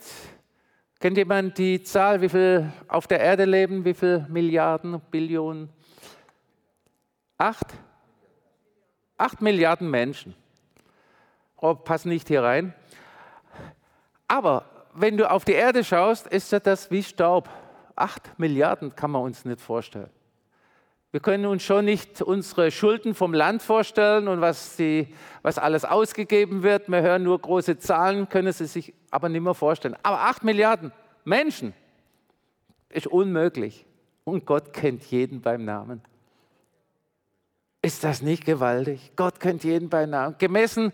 kennt 1.05 1.17
jemand 1.17 1.55
die 1.59 1.83
Zahl, 1.83 2.19
wie 2.19 2.29
viel 2.29 2.73
auf 2.87 3.05
der 3.05 3.19
Erde 3.19 3.45
leben, 3.45 3.85
wie 3.85 3.93
viele 3.93 4.25
Milliarden, 4.27 4.99
Billionen? 5.11 5.69
Acht? 7.37 7.75
Acht 9.15 9.39
Milliarden 9.39 9.87
Menschen. 9.87 10.33
Oh, 11.57 11.75
passen 11.75 12.09
nicht 12.09 12.27
hier 12.27 12.41
rein. 12.41 12.73
Aber 14.27 14.65
wenn 14.95 15.15
du 15.15 15.29
auf 15.29 15.45
die 15.45 15.51
Erde 15.51 15.83
schaust, 15.83 16.25
ist 16.25 16.51
das 16.51 16.89
wie 16.89 17.03
Staub. 17.03 17.51
Acht 17.95 18.39
Milliarden 18.39 18.95
kann 18.95 19.11
man 19.11 19.21
uns 19.21 19.45
nicht 19.45 19.61
vorstellen. 19.61 20.09
Wir 21.15 21.21
können 21.21 21.45
uns 21.45 21.63
schon 21.63 21.85
nicht 21.85 22.21
unsere 22.21 22.71
Schulden 22.71 23.15
vom 23.15 23.33
Land 23.33 23.61
vorstellen 23.61 24.27
und 24.27 24.41
was, 24.41 24.75
die, 24.75 25.07
was 25.43 25.57
alles 25.57 25.85
ausgegeben 25.85 26.61
wird. 26.61 26.89
Wir 26.89 27.01
hören 27.01 27.23
nur 27.23 27.39
große 27.39 27.79
Zahlen, 27.79 28.27
können 28.27 28.51
sie 28.51 28.65
sich 28.65 28.93
aber 29.11 29.29
nicht 29.29 29.39
mehr 29.39 29.53
vorstellen. 29.53 29.95
Aber 30.03 30.19
acht 30.19 30.43
Milliarden 30.43 30.91
Menschen 31.23 31.73
ist 32.89 33.07
unmöglich. 33.07 33.85
Und 34.25 34.45
Gott 34.45 34.73
kennt 34.73 35.05
jeden 35.05 35.39
beim 35.39 35.63
Namen. 35.63 36.01
Ist 37.81 38.03
das 38.03 38.21
nicht 38.21 38.43
gewaltig? 38.43 39.13
Gott 39.15 39.39
kennt 39.39 39.63
jeden 39.63 39.87
beim 39.87 40.09
Namen. 40.09 40.35
Gemessen 40.37 40.91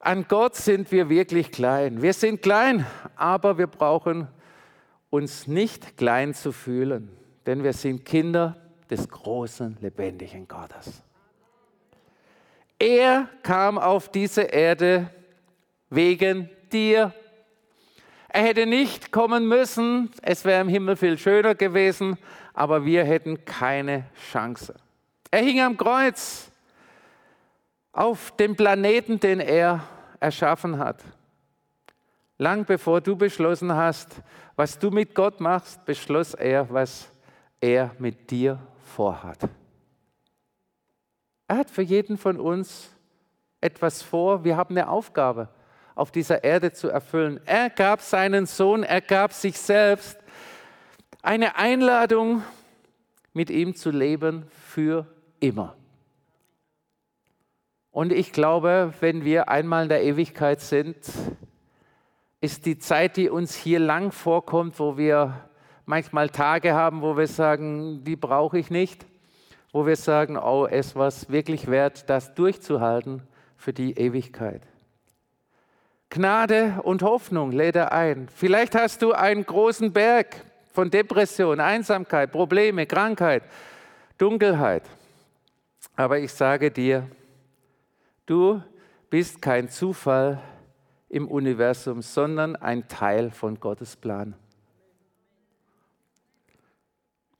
an 0.00 0.26
Gott 0.28 0.54
sind 0.54 0.92
wir 0.92 1.08
wirklich 1.08 1.50
klein. 1.50 2.02
Wir 2.02 2.12
sind 2.12 2.42
klein, 2.42 2.84
aber 3.16 3.56
wir 3.56 3.68
brauchen 3.68 4.28
uns 5.08 5.46
nicht 5.46 5.96
klein 5.96 6.34
zu 6.34 6.52
fühlen, 6.52 7.10
denn 7.46 7.64
wir 7.64 7.72
sind 7.72 8.04
Kinder 8.04 8.67
des 8.90 9.08
großen, 9.08 9.76
lebendigen 9.80 10.46
Gottes. 10.48 11.02
Er 12.78 13.28
kam 13.42 13.78
auf 13.78 14.08
diese 14.08 14.42
Erde 14.42 15.10
wegen 15.90 16.48
dir. 16.72 17.12
Er 18.28 18.42
hätte 18.42 18.66
nicht 18.66 19.10
kommen 19.10 19.48
müssen, 19.48 20.10
es 20.22 20.44
wäre 20.44 20.60
im 20.60 20.68
Himmel 20.68 20.96
viel 20.96 21.18
schöner 21.18 21.54
gewesen, 21.54 22.18
aber 22.54 22.84
wir 22.84 23.04
hätten 23.04 23.44
keine 23.44 24.04
Chance. 24.30 24.74
Er 25.30 25.42
hing 25.42 25.60
am 25.60 25.76
Kreuz 25.76 26.50
auf 27.92 28.30
dem 28.36 28.54
Planeten, 28.54 29.18
den 29.18 29.40
er 29.40 29.82
erschaffen 30.20 30.78
hat. 30.78 31.02
Lang 32.36 32.64
bevor 32.64 33.00
du 33.00 33.16
beschlossen 33.16 33.72
hast, 33.72 34.22
was 34.54 34.78
du 34.78 34.90
mit 34.90 35.14
Gott 35.14 35.40
machst, 35.40 35.84
beschloss 35.84 36.34
er, 36.34 36.70
was 36.70 37.10
er 37.60 37.90
mit 37.98 38.30
dir 38.30 38.60
vorhat. 38.88 39.48
Er 41.46 41.58
hat 41.58 41.70
für 41.70 41.82
jeden 41.82 42.18
von 42.18 42.40
uns 42.40 42.90
etwas 43.60 44.02
vor. 44.02 44.44
Wir 44.44 44.56
haben 44.56 44.76
eine 44.76 44.88
Aufgabe 44.88 45.48
auf 45.94 46.10
dieser 46.10 46.44
Erde 46.44 46.72
zu 46.72 46.88
erfüllen. 46.88 47.40
Er 47.44 47.70
gab 47.70 48.00
seinen 48.00 48.46
Sohn, 48.46 48.82
er 48.82 49.00
gab 49.00 49.32
sich 49.32 49.58
selbst 49.58 50.18
eine 51.22 51.56
Einladung, 51.56 52.42
mit 53.32 53.50
ihm 53.50 53.74
zu 53.74 53.90
leben 53.90 54.46
für 54.50 55.06
immer. 55.38 55.76
Und 57.90 58.12
ich 58.12 58.32
glaube, 58.32 58.92
wenn 59.00 59.24
wir 59.24 59.48
einmal 59.48 59.84
in 59.84 59.88
der 59.88 60.02
Ewigkeit 60.02 60.60
sind, 60.60 60.96
ist 62.40 62.66
die 62.66 62.78
Zeit, 62.78 63.16
die 63.16 63.28
uns 63.28 63.54
hier 63.54 63.80
lang 63.80 64.12
vorkommt, 64.12 64.78
wo 64.78 64.96
wir 64.96 65.47
manchmal 65.88 66.28
Tage 66.28 66.74
haben, 66.74 67.02
wo 67.02 67.16
wir 67.16 67.26
sagen, 67.26 68.04
die 68.04 68.16
brauche 68.16 68.58
ich 68.58 68.70
nicht, 68.70 69.06
wo 69.72 69.86
wir 69.86 69.96
sagen, 69.96 70.36
oh, 70.36 70.66
es 70.66 70.94
war 70.94 71.12
wirklich 71.28 71.68
wert, 71.68 72.08
das 72.08 72.34
durchzuhalten 72.34 73.22
für 73.56 73.72
die 73.72 73.98
Ewigkeit. 73.98 74.62
Gnade 76.10 76.80
und 76.82 77.02
Hoffnung 77.02 77.52
lädt 77.52 77.76
er 77.76 77.92
ein. 77.92 78.28
Vielleicht 78.34 78.74
hast 78.74 79.02
du 79.02 79.12
einen 79.12 79.44
großen 79.44 79.92
Berg 79.92 80.36
von 80.72 80.90
Depression, 80.90 81.60
Einsamkeit, 81.60 82.32
Probleme, 82.32 82.86
Krankheit, 82.86 83.42
Dunkelheit. 84.16 84.84
Aber 85.96 86.18
ich 86.18 86.32
sage 86.32 86.70
dir, 86.70 87.08
du 88.26 88.62
bist 89.10 89.42
kein 89.42 89.68
Zufall, 89.68 90.40
im 91.08 91.26
Universum, 91.26 92.02
sondern 92.02 92.56
ein 92.56 92.86
Teil 92.88 93.30
von 93.30 93.58
Gottes 93.58 93.96
Plan. 93.96 94.34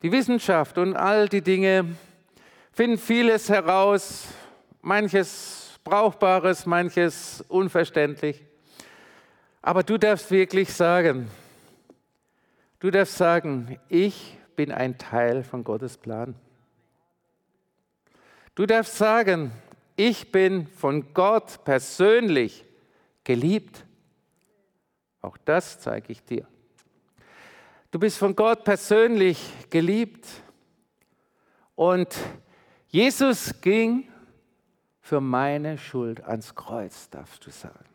Die 0.03 0.13
Wissenschaft 0.13 0.79
und 0.79 0.95
all 0.95 1.29
die 1.29 1.43
Dinge 1.43 1.97
finden 2.73 2.99
vieles 2.99 3.49
heraus, 3.49 4.29
manches 4.81 5.81
Brauchbares, 5.83 6.67
manches 6.67 7.45
unverständlich. 7.49 8.45
Aber 9.61 9.83
du 9.83 9.99
darfst 9.99 10.31
wirklich 10.31 10.73
sagen, 10.73 11.29
du 12.79 12.93
darfst 12.93 13.17
sagen, 13.17 13.81
ich 13.89 14.39
bin 14.55 14.71
ein 14.71 14.99
Teil 14.99 15.43
von 15.43 15.65
Gottes 15.65 15.97
Plan. 15.97 16.37
Du 18.55 18.67
darfst 18.67 18.97
sagen, 18.97 19.51
ich 19.97 20.31
bin 20.31 20.69
von 20.69 21.13
Gott 21.13 21.65
persönlich 21.65 22.65
geliebt. 23.25 23.85
Auch 25.21 25.37
das 25.45 25.81
zeige 25.81 26.13
ich 26.13 26.23
dir. 26.25 26.47
Du 27.91 27.99
bist 27.99 28.19
von 28.19 28.37
Gott 28.37 28.65
persönlich 28.65 29.51
geliebt 29.71 30.27
und 31.75 32.15
Jesus 32.89 33.63
ging 33.63 34.07
für 35.01 35.23
meine 35.23 35.79
Schuld 35.79 36.23
ans 36.23 36.55
Kreuz, 36.55 37.09
darfst 37.09 37.47
du 37.47 37.51
sagen. 37.51 37.87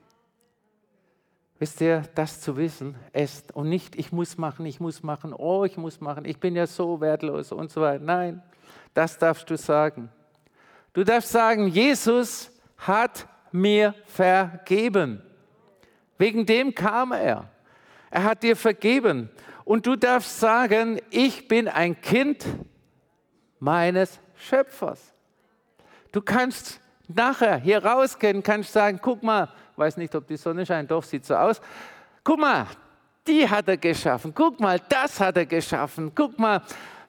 Wisst 1.60 1.80
ihr, 1.80 2.02
das 2.16 2.42
zu 2.42 2.58
wissen, 2.58 2.96
ist 3.14 3.56
und 3.56 3.70
nicht, 3.70 3.96
ich 3.96 4.12
muss 4.12 4.40
machen, 4.40 4.66
ich 4.66 4.80
muss 4.80 5.04
machen, 5.04 5.32
oh, 5.32 5.64
ich 5.64 5.78
muss 5.78 6.02
machen, 6.02 6.26
ich 6.26 6.40
bin 6.40 6.56
ja 6.56 6.66
so 6.66 7.00
wertlos 7.00 7.52
und 7.52 7.70
so 7.70 7.82
weiter. 7.82 8.04
Nein, 8.04 8.42
das 8.96 9.20
darfst 9.20 9.48
du 9.52 9.58
sagen. 9.58 10.10
Du 10.94 11.04
darfst 11.04 11.30
sagen, 11.30 11.68
Jesus 11.68 12.52
hat 12.78 13.28
mir 13.52 13.94
vergeben. 14.08 15.22
Wegen 16.18 16.48
dem 16.48 16.74
kam 16.74 17.12
er. 17.12 17.48
Er 18.10 18.24
hat 18.24 18.42
dir 18.42 18.56
vergeben. 18.56 19.30
Und 19.66 19.86
du 19.86 19.96
darfst 19.96 20.40
sagen, 20.40 21.00
ich 21.10 21.48
bin 21.48 21.68
ein 21.68 22.00
Kind 22.00 22.46
meines 23.60 24.20
Schöpfers. 24.36 25.14
Du 26.12 26.22
kannst 26.22 26.80
nachher 27.08 27.58
hier 27.58 27.84
rausgehen, 27.84 28.44
kannst 28.44 28.74
sagen, 28.74 29.00
guck 29.02 29.24
mal, 29.24 29.50
weiß 29.76 29.98
nicht, 29.98 30.14
ob 30.16 30.28
die 30.28 30.38
Sonne 30.38 30.66
scheint, 30.66 30.92
doch 30.92 31.04
sieht 31.04 31.26
so 31.26 31.36
aus. 31.36 31.62
Guck 32.24 32.40
mal, 32.40 32.68
die 33.26 33.50
hat 33.50 33.68
er 33.68 33.78
geschaffen. 33.78 34.34
Guck 34.34 34.60
mal, 34.60 34.80
das 34.90 35.20
hat 35.20 35.38
er 35.38 35.46
geschaffen. 35.46 36.12
Guck 36.14 36.38
mal, 36.38 36.62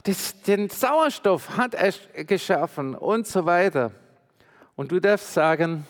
das, 0.05 0.41
den 0.43 0.69
Sauerstoff 0.69 1.57
hat 1.57 1.75
er 1.75 1.93
geschaffen 2.25 2.95
und 2.95 3.27
so 3.27 3.45
weiter. 3.45 3.91
Und 4.77 4.93
du 4.93 5.01
darfst 5.01 5.33
sagen, 5.33 5.87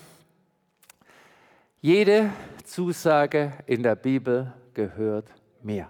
jede 1.80 2.30
Zusage 2.64 3.52
in 3.66 3.82
der 3.82 3.96
Bibel 3.96 4.52
gehört 4.72 5.26
mir. 5.62 5.88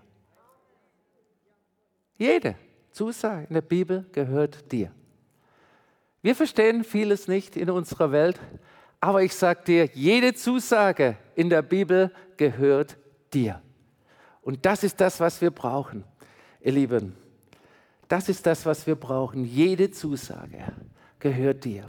Jede 2.17 2.57
Zusage 2.91 3.47
in 3.49 3.55
der 3.55 3.63
Bibel 3.63 4.07
gehört 4.13 4.71
dir. 4.71 4.93
Wir 6.23 6.35
verstehen 6.35 6.85
vieles 6.85 7.29
nicht 7.29 7.57
in 7.57 7.69
unserer 7.69 8.13
Welt, 8.13 8.41
aber 9.01 9.23
ich 9.23 9.35
sage 9.35 9.63
dir, 9.67 9.91
jede 9.93 10.33
Zusage 10.35 11.19
in 11.35 11.51
der 11.51 11.63
Bibel 11.63 12.11
gehört 12.37 12.97
dir. 13.33 13.61
Und 14.41 14.65
das 14.65 14.85
ist 14.85 15.01
das, 15.01 15.21
was 15.21 15.41
wir 15.41 15.51
brauchen, 15.51 16.05
ihr 16.61 16.73
Lieben. 16.73 17.17
Das 18.09 18.29
ist 18.29 18.47
das, 18.47 18.65
was 18.65 18.87
wir 18.87 18.95
brauchen. 18.95 19.45
Jede 19.45 19.91
Zusage 19.91 20.73
gehört 21.19 21.65
dir. 21.65 21.87